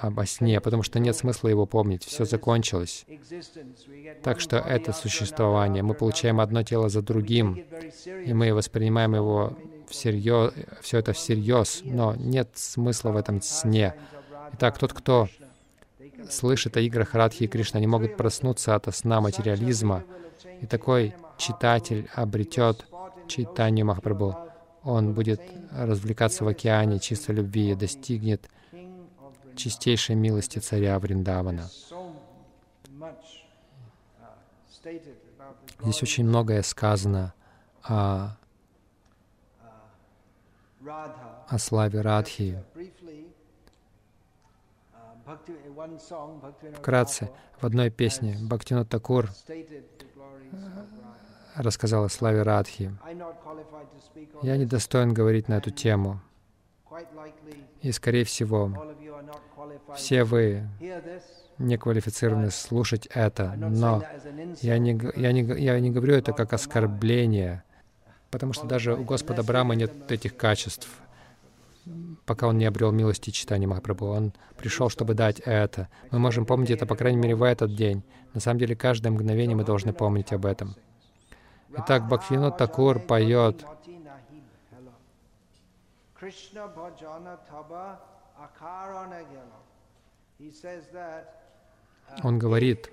обо 0.00 0.24
сне, 0.24 0.60
потому 0.60 0.84
что 0.84 1.00
нет 1.00 1.16
смысла 1.16 1.48
его 1.48 1.66
помнить, 1.66 2.04
все 2.04 2.24
закончилось. 2.24 3.06
Так 4.22 4.40
что 4.40 4.58
это 4.58 4.92
существование. 4.92 5.82
Мы 5.82 5.94
получаем 5.94 6.40
одно 6.40 6.62
тело 6.62 6.88
за 6.88 7.02
другим, 7.02 7.64
и 8.06 8.32
мы 8.32 8.54
воспринимаем 8.54 9.16
его 9.16 9.56
всерьез, 9.88 10.52
все 10.80 10.98
это 10.98 11.12
всерьез, 11.12 11.82
но 11.84 12.14
нет 12.14 12.50
смысла 12.54 13.10
в 13.10 13.16
этом 13.16 13.42
сне. 13.42 13.94
Итак, 14.52 14.78
тот, 14.78 14.92
кто 14.92 15.28
слышит 16.30 16.76
о 16.76 16.80
играх 16.80 17.14
Радхи 17.14 17.44
и 17.44 17.48
Кришны, 17.48 17.78
они 17.78 17.86
могут 17.86 18.16
проснуться 18.16 18.74
от 18.74 18.94
сна 18.94 19.20
материализма, 19.20 20.04
и 20.60 20.66
такой 20.66 21.14
читатель 21.38 22.08
обретет 22.14 22.86
читание 23.28 23.84
Махапрабху. 23.84 24.36
Он 24.82 25.14
будет 25.14 25.40
развлекаться 25.72 26.44
в 26.44 26.48
океане 26.48 26.98
чистой 26.98 27.36
любви 27.36 27.70
и 27.70 27.74
достигнет 27.74 28.48
чистейшей 29.56 30.14
милости 30.14 30.58
царя 30.58 30.98
Вриндавана. 30.98 31.70
Здесь 35.80 36.02
очень 36.02 36.24
многое 36.24 36.62
сказано 36.62 37.34
о, 37.82 38.36
о 41.48 41.58
славе 41.58 42.00
Радхи. 42.00 42.62
Вкратце, 46.74 47.30
в 47.60 47.64
одной 47.64 47.90
песне 47.90 48.36
Бхактинат 48.40 48.88
Такур 48.88 49.30
рассказал 51.54 52.04
о 52.04 52.08
славе 52.08 52.42
Радхи. 52.42 52.94
Я 54.42 54.56
не 54.56 54.66
достоин 54.66 55.14
говорить 55.14 55.48
на 55.48 55.54
эту 55.54 55.70
тему. 55.70 56.20
И, 57.80 57.92
скорее 57.92 58.24
всего, 58.24 58.72
все 59.94 60.24
вы 60.24 60.68
не 61.58 61.76
квалифицированы 61.76 62.50
слушать 62.50 63.06
это, 63.06 63.54
но 63.56 64.02
я 64.60 64.78
не, 64.78 64.98
я, 65.16 65.32
не, 65.32 65.42
я 65.42 65.78
не 65.80 65.90
говорю 65.90 66.14
это 66.14 66.32
как 66.32 66.52
оскорбление, 66.52 67.62
потому 68.30 68.52
что 68.52 68.66
даже 68.66 68.94
у 68.94 69.04
Господа 69.04 69.42
Брама 69.42 69.74
нет 69.74 70.10
этих 70.10 70.36
качеств, 70.36 70.88
пока 72.26 72.48
он 72.48 72.58
не 72.58 72.64
обрел 72.64 72.92
милости 72.92 73.30
читания 73.30 73.68
Махапрабху. 73.68 74.06
Он 74.06 74.32
пришел, 74.56 74.88
чтобы 74.88 75.14
дать 75.14 75.40
это. 75.40 75.88
Мы 76.10 76.18
можем 76.18 76.46
помнить 76.46 76.70
это, 76.70 76.86
по 76.86 76.96
крайней 76.96 77.18
мере, 77.18 77.34
в 77.34 77.42
этот 77.42 77.74
день. 77.74 78.02
На 78.32 78.40
самом 78.40 78.58
деле, 78.58 78.74
каждое 78.74 79.10
мгновение 79.10 79.56
мы 79.56 79.64
должны 79.64 79.92
помнить 79.92 80.32
об 80.32 80.46
этом. 80.46 80.74
Итак, 81.76 82.06
Бхактивинод 82.06 82.56
Такур 82.56 83.00
поет 83.00 83.64
gelo. 89.30 89.64
Он 92.22 92.38
говорит, 92.38 92.90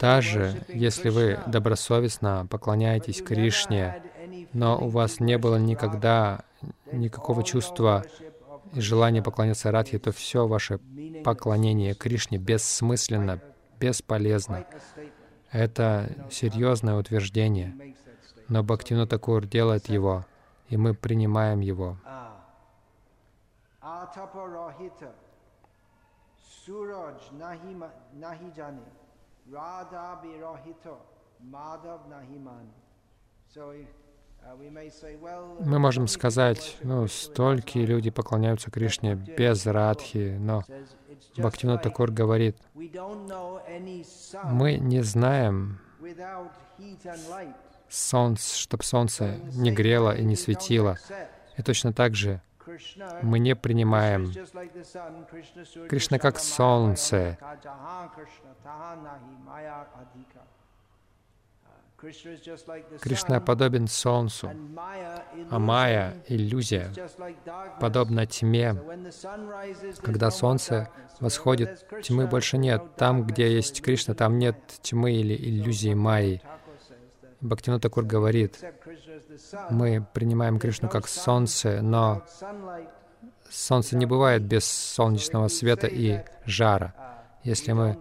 даже 0.00 0.64
если 0.68 1.08
вы 1.08 1.40
добросовестно 1.46 2.46
поклоняетесь 2.48 3.22
Кришне, 3.22 4.02
но 4.52 4.78
у 4.78 4.88
вас 4.88 5.20
не 5.20 5.38
было 5.38 5.56
никогда 5.56 6.44
никакого 6.92 7.42
чувства 7.42 8.04
и 8.72 8.80
желания 8.80 9.22
поклоняться 9.22 9.70
Радхе, 9.70 9.98
то 9.98 10.12
все 10.12 10.46
ваше 10.46 10.78
поклонение 11.24 11.94
Кришне 11.94 12.38
бессмысленно, 12.38 13.40
бесполезно. 13.78 14.66
Это 15.50 16.10
серьезное 16.30 16.96
утверждение, 16.96 17.94
но 18.48 18.62
Бхактину 18.62 19.06
Такур 19.06 19.46
делает 19.46 19.88
его, 19.88 20.26
и 20.68 20.76
мы 20.76 20.94
принимаем 20.94 21.60
его. 21.60 21.96
Jane, 33.54 33.86
Мы 35.60 35.78
можем 35.78 36.08
сказать, 36.08 36.76
ну, 36.82 37.06
столькие 37.08 37.86
люди 37.86 38.10
поклоняются 38.10 38.70
Кришне 38.70 39.14
без 39.14 39.66
радхи, 39.66 40.36
но 40.38 40.64
Бхактивина 41.36 41.78
Такур 41.78 42.10
говорит, 42.10 42.56
мы 44.44 44.78
не 44.78 45.02
знаем 45.02 45.80
солнце, 47.88 48.58
чтобы 48.58 48.84
солнце 48.84 49.38
не 49.54 49.70
грело 49.70 50.14
и 50.14 50.24
не 50.24 50.36
светило. 50.36 50.98
И 51.56 51.62
точно 51.62 51.92
так 51.92 52.14
же 52.14 52.40
мы 53.22 53.38
не 53.38 53.56
принимаем. 53.56 54.32
Кришна 55.88 56.18
как 56.18 56.38
солнце. 56.38 57.38
Кришна 63.00 63.40
подобен 63.40 63.88
солнцу, 63.88 64.50
а 65.50 65.58
майя, 65.58 66.14
иллюзия, 66.28 66.92
подобна 67.80 68.24
тьме. 68.24 68.76
Когда 70.02 70.30
солнце 70.30 70.90
восходит, 71.18 71.88
тьмы 72.04 72.28
больше 72.28 72.56
нет. 72.56 72.94
Там, 72.96 73.24
где 73.24 73.52
есть 73.52 73.82
Кришна, 73.82 74.14
там 74.14 74.38
нет 74.38 74.56
тьмы 74.80 75.12
или 75.12 75.34
иллюзии 75.34 75.94
майи. 75.94 76.40
Бхактину 77.40 77.80
Такур 77.80 78.04
говорит, 78.04 78.58
мы 79.70 80.06
принимаем 80.12 80.60
Кришну 80.60 80.88
как 80.88 81.08
солнце, 81.08 81.82
но 81.82 82.24
солнце 83.50 83.96
не 83.96 84.06
бывает 84.06 84.42
без 84.44 84.64
солнечного 84.66 85.48
света 85.48 85.88
и 85.88 86.20
жара. 86.44 86.94
Если 87.42 87.72
мы, 87.72 87.98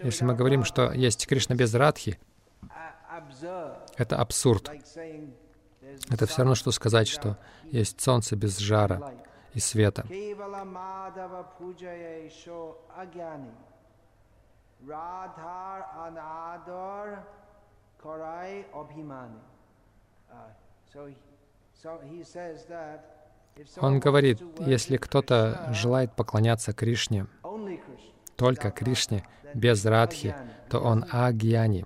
если 0.00 0.24
мы 0.24 0.34
говорим, 0.34 0.64
что 0.64 0.92
есть 0.92 1.26
Кришна 1.26 1.54
без 1.54 1.74
Радхи, 1.74 2.18
это 3.96 4.16
абсурд. 4.16 4.70
Это 6.10 6.26
все 6.26 6.38
равно, 6.38 6.54
что 6.54 6.70
сказать, 6.70 7.08
что 7.08 7.38
есть 7.64 8.00
солнце 8.00 8.36
без 8.36 8.58
жара 8.58 9.14
и 9.54 9.60
света. 9.60 10.06
Он 23.80 23.98
говорит, 23.98 24.42
если 24.60 24.96
кто-то 24.96 25.68
желает 25.72 26.14
поклоняться 26.14 26.72
Кришне, 26.72 27.26
только 28.38 28.70
Кришне, 28.70 29.24
без 29.52 29.84
Радхи, 29.84 30.34
то 30.70 30.78
он 30.78 31.04
агьяни. 31.10 31.84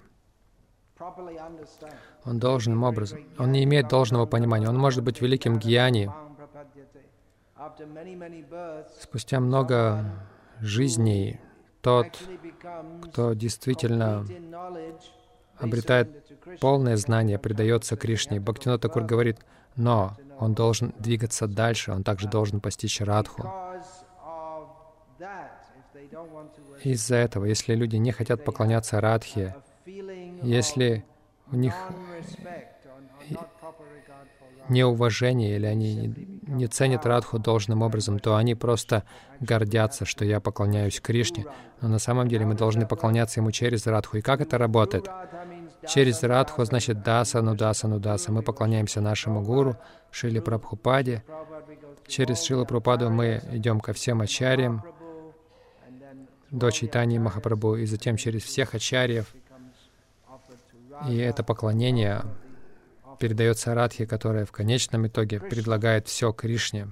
Он 2.25 2.39
должным 2.39 2.85
образом, 2.85 3.27
он 3.39 3.51
не 3.51 3.65
имеет 3.65 3.89
должного 3.89 4.27
понимания. 4.27 4.69
Он 4.69 4.79
может 4.79 5.03
быть 5.03 5.21
великим 5.21 5.59
гьяни. 5.59 6.11
Спустя 9.01 9.41
много 9.41 10.05
жизней 10.61 11.41
тот, 11.81 12.07
кто 13.03 13.33
действительно 13.33 14.25
обретает 15.57 16.09
полное 16.61 16.97
знание, 16.97 17.39
предается 17.39 17.97
Кришне. 17.97 18.41
Бхактинот 18.41 18.81
Такур 18.83 19.05
говорит, 19.05 19.39
но 19.75 20.17
он 20.39 20.55
должен 20.55 20.95
двигаться 20.99 21.47
дальше, 21.47 21.93
он 21.93 22.05
также 22.05 22.29
должен 22.29 22.61
постичь 22.61 23.01
Радху. 23.01 23.51
Из-за 26.85 27.17
этого, 27.17 27.45
если 27.45 27.75
люди 27.75 27.97
не 27.97 28.13
хотят 28.13 28.45
поклоняться 28.45 29.01
Радхе, 29.01 29.55
если 30.43 31.05
у 31.51 31.57
них 31.57 31.75
неуважение 34.69 35.57
или 35.57 35.67
они 35.67 36.15
не 36.47 36.67
ценят 36.67 37.07
Радху 37.07 37.39
должным 37.39 37.83
образом, 37.83 38.19
то 38.19 38.37
они 38.37 38.55
просто 38.55 39.05
гордятся, 39.41 40.05
что 40.05 40.25
я 40.25 40.41
поклоняюсь 40.41 41.01
Кришне. 41.01 41.47
Но 41.81 41.89
на 41.89 41.99
самом 41.99 42.29
деле 42.29 42.47
мы 42.47 42.55
должны 42.55 42.87
поклоняться 42.87 43.41
Ему 43.41 43.51
через 43.51 43.87
Радху. 43.87 44.19
И 44.19 44.21
как 44.21 44.41
это 44.41 44.59
работает? 44.59 45.09
Через 45.89 46.23
Радху 46.23 46.65
значит 46.65 47.03
Даса, 47.03 47.43
Нудаса, 47.43 47.89
Нудаса. 47.89 48.31
Мы 48.33 48.43
поклоняемся 48.43 49.01
нашему 49.01 49.43
гуру, 49.43 49.77
Шили 50.11 50.39
Прабхупаде. 50.39 51.25
Через 52.07 52.43
Шилу 52.43 52.65
Прабхупаду 52.65 53.11
мы 53.11 53.43
идем 53.53 53.81
ко 53.81 53.93
всем 53.93 54.21
ачарьям, 54.21 54.85
до 56.53 56.71
Чайтани 56.71 57.19
Махапрабху, 57.19 57.77
и 57.77 57.87
затем 57.87 58.17
через 58.17 58.43
всех 58.45 58.75
ачарьев. 58.75 59.35
И 61.09 61.17
это 61.17 61.43
поклонение 61.43 62.23
передается 63.19 63.75
Радхе, 63.75 64.07
которая 64.07 64.45
в 64.45 64.53
конечном 64.53 65.07
итоге 65.07 65.41
предлагает 65.41 66.07
все 66.07 66.33
Кришне. 66.33 66.89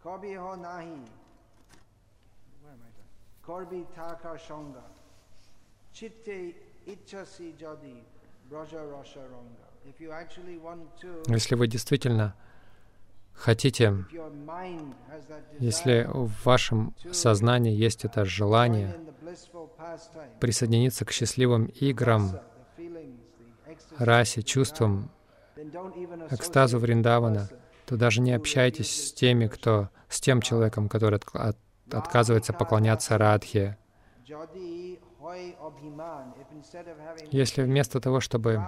Korbi 0.00 0.36
ho 0.36 0.54
nahi. 0.54 1.02
Where 2.62 2.72
am 2.72 2.82
I. 4.84 5.07
Если 11.28 11.54
вы 11.56 11.66
действительно 11.66 12.34
хотите, 13.34 14.04
если 15.58 16.06
в 16.08 16.44
вашем 16.44 16.94
сознании 17.12 17.74
есть 17.74 18.04
это 18.04 18.24
желание 18.24 18.96
присоединиться 20.40 21.04
к 21.04 21.10
счастливым 21.10 21.66
играм, 21.66 22.40
расе, 23.98 24.42
чувствам, 24.42 25.10
экстазу 26.30 26.78
Вриндавана, 26.78 27.48
то 27.86 27.96
даже 27.96 28.20
не 28.20 28.32
общайтесь 28.32 29.08
с 29.08 29.12
теми, 29.12 29.46
кто, 29.48 29.88
с 30.08 30.20
тем 30.20 30.40
человеком, 30.42 30.88
который 30.88 31.18
отк- 31.18 31.36
от- 31.38 31.56
отказывается 31.92 32.52
поклоняться 32.52 33.18
Радхе. 33.18 33.76
Если 37.30 37.62
вместо 37.62 38.00
того, 38.00 38.20
чтобы 38.20 38.60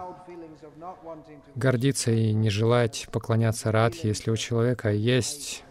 гордиться 1.54 2.10
и 2.10 2.32
не 2.32 2.50
желать 2.50 3.08
поклоняться 3.10 3.72
Радхе, 3.72 4.08
если 4.08 4.30
у 4.30 4.36
человека 4.36 4.90
есть 4.90 5.64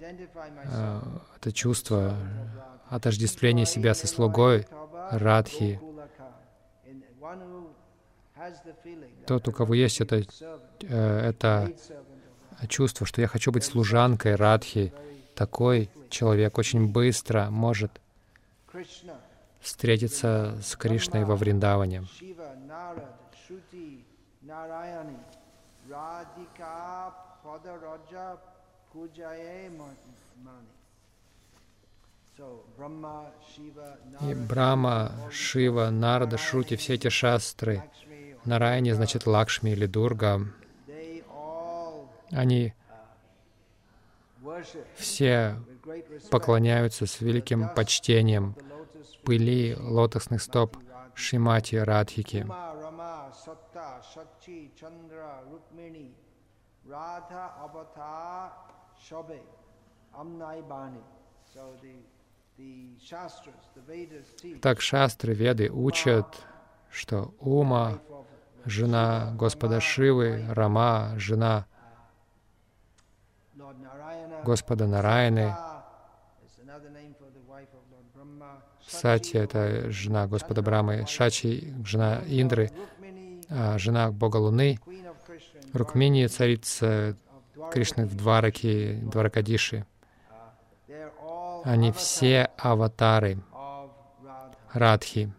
identify 0.00 0.48
э, 0.64 1.00
это 1.36 1.52
чувство 1.52 2.16
отождествления 2.88 3.64
себя 3.64 3.94
со 3.94 4.06
слугой 4.06 4.66
Радхи, 5.10 5.80
тот, 9.26 9.48
у 9.48 9.52
кого 9.52 9.74
есть 9.74 10.00
это, 10.00 10.22
э, 10.82 11.20
это 11.28 11.72
чувство, 12.68 13.06
что 13.06 13.20
я 13.20 13.26
хочу 13.26 13.52
быть 13.52 13.64
служанкой 13.64 14.36
Радхи, 14.36 14.92
такой 15.34 15.90
человек 16.10 16.58
очень 16.58 16.88
быстро 16.88 17.48
может 17.50 18.00
встретиться 19.60 20.58
с 20.62 20.76
Кришной 20.76 21.24
во 21.24 21.36
Вриндаване. 21.36 22.04
И 34.20 34.34
Брахма, 34.34 35.12
Шива, 35.30 35.90
Нарада, 35.90 36.38
Шрути, 36.38 36.76
все 36.76 36.94
эти 36.94 37.08
шастры, 37.08 37.82
Нараяни 38.44 38.92
значит 38.92 39.26
Лакшми 39.26 39.70
или 39.70 39.86
Дурга, 39.86 40.46
они 42.30 42.74
все 44.96 45.56
поклоняются 46.30 47.06
с 47.06 47.20
великим 47.20 47.68
почтением 47.74 48.54
пыли 49.24 49.76
лотосных 49.78 50.42
стоп 50.42 50.76
Шимати 51.14 51.76
Радхики. 51.76 52.46
Так 64.62 64.80
шастры, 64.80 65.34
веды 65.34 65.70
учат, 65.70 66.46
что 66.90 67.34
Ума, 67.38 67.98
жена 68.64 69.32
Господа 69.34 69.80
Шивы, 69.80 70.44
Рама, 70.50 71.14
жена 71.16 71.66
Lord 77.90 78.06
Brahma. 78.14 78.62
Сати— 78.86 79.36
это 79.38 79.90
жена 79.90 80.26
Господа 80.26 80.62
Брамы, 80.62 81.06
Шачи— 81.06 81.74
жена 81.84 82.22
Индры, 82.26 82.70
а 83.50 83.78
жена 83.78 84.10
Бога 84.10 84.36
Луны, 84.36 84.78
Рукмини— 85.74 86.26
царица. 86.28 87.16
Кришны 87.72 88.06
в 88.06 88.14
Двараке, 88.16 88.94
Дваракадиши. 89.02 89.84
Они 91.64 91.92
все 91.92 92.50
аватары. 92.56 93.38
Радхи. 94.72 95.32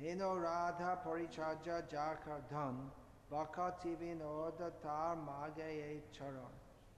Hino 0.00 0.34
Radha 0.42 0.92
uh, 0.92 1.08
Paricharja 1.08 1.82
Jakardhan. 1.88 2.90
Bhakati 3.30 3.96
Vinoda 3.96 4.70
Tar 4.82 5.16
Magaye 5.16 6.00
Charan. 6.12 6.52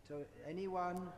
So 0.08 0.24
anyone 0.48 1.08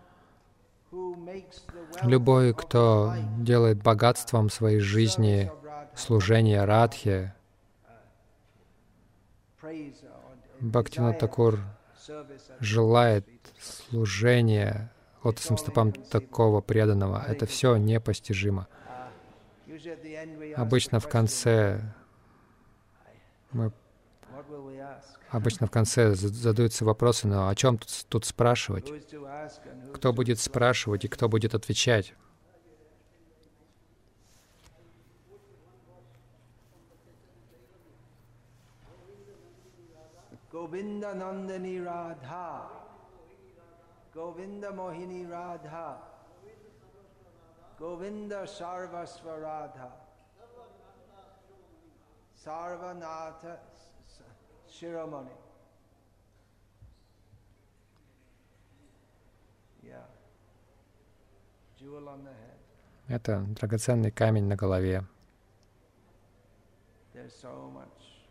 Любой, 2.02 2.54
кто 2.54 3.12
делает 3.38 3.82
богатством 3.82 4.48
своей 4.48 4.80
жизни 4.80 5.52
служение 5.94 6.64
or 6.64 7.30
Бхактина 10.60 11.12
Такур 11.12 11.60
желает 12.60 13.26
служения 13.60 14.90
лотосным 15.22 15.58
стопам 15.58 15.92
такого 15.92 16.60
преданного. 16.62 17.22
Это 17.26 17.44
все 17.44 17.76
непостижимо. 17.76 18.66
Обычно 20.56 21.00
в 21.00 21.08
конце 21.08 21.80
мы 23.52 23.72
обычно 25.30 25.66
в 25.66 25.70
конце 25.70 26.14
за- 26.14 26.28
задаются 26.28 26.84
вопросы, 26.84 27.28
но 27.28 27.48
о 27.48 27.54
чем 27.54 27.78
тут, 27.78 28.06
тут 28.08 28.24
спрашивать? 28.24 28.90
Кто 29.94 30.12
будет 30.12 30.38
спрашивать 30.38 31.04
и 31.04 31.08
кто 31.08 31.28
будет 31.28 31.54
отвечать? 31.54 32.14
Govinda 40.50 41.14
Nandani 41.14 41.78
Radha. 41.78 42.68
Govinda 44.14 44.72
Mohini 44.72 45.26
Radha. 45.26 46.17
Govinda 47.78 48.44
Sarvasva 48.44 49.40
Radha. 49.40 49.92
Sarvanatha 52.44 53.56
Shiromani. 54.68 55.28
Yeah. 59.86 59.96
Jewel 61.78 62.08
on 62.08 62.24
the 62.24 62.30
head. 62.30 62.58
Это 63.08 63.40
драгоценный 63.54 64.10
камень 64.10 64.48
на 64.48 64.56
голове. 64.56 65.04
There's 67.14 67.32
so 67.32 67.70
much. 67.72 68.26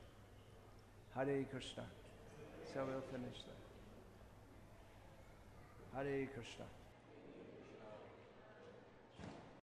Hare 1.16 1.45
Krishna. 1.45 1.86
So 2.74 2.86
we'll 2.86 3.02
finish 3.12 3.43
there. 3.43 3.56
Hare 5.95 6.28
Krishna. 6.28 6.66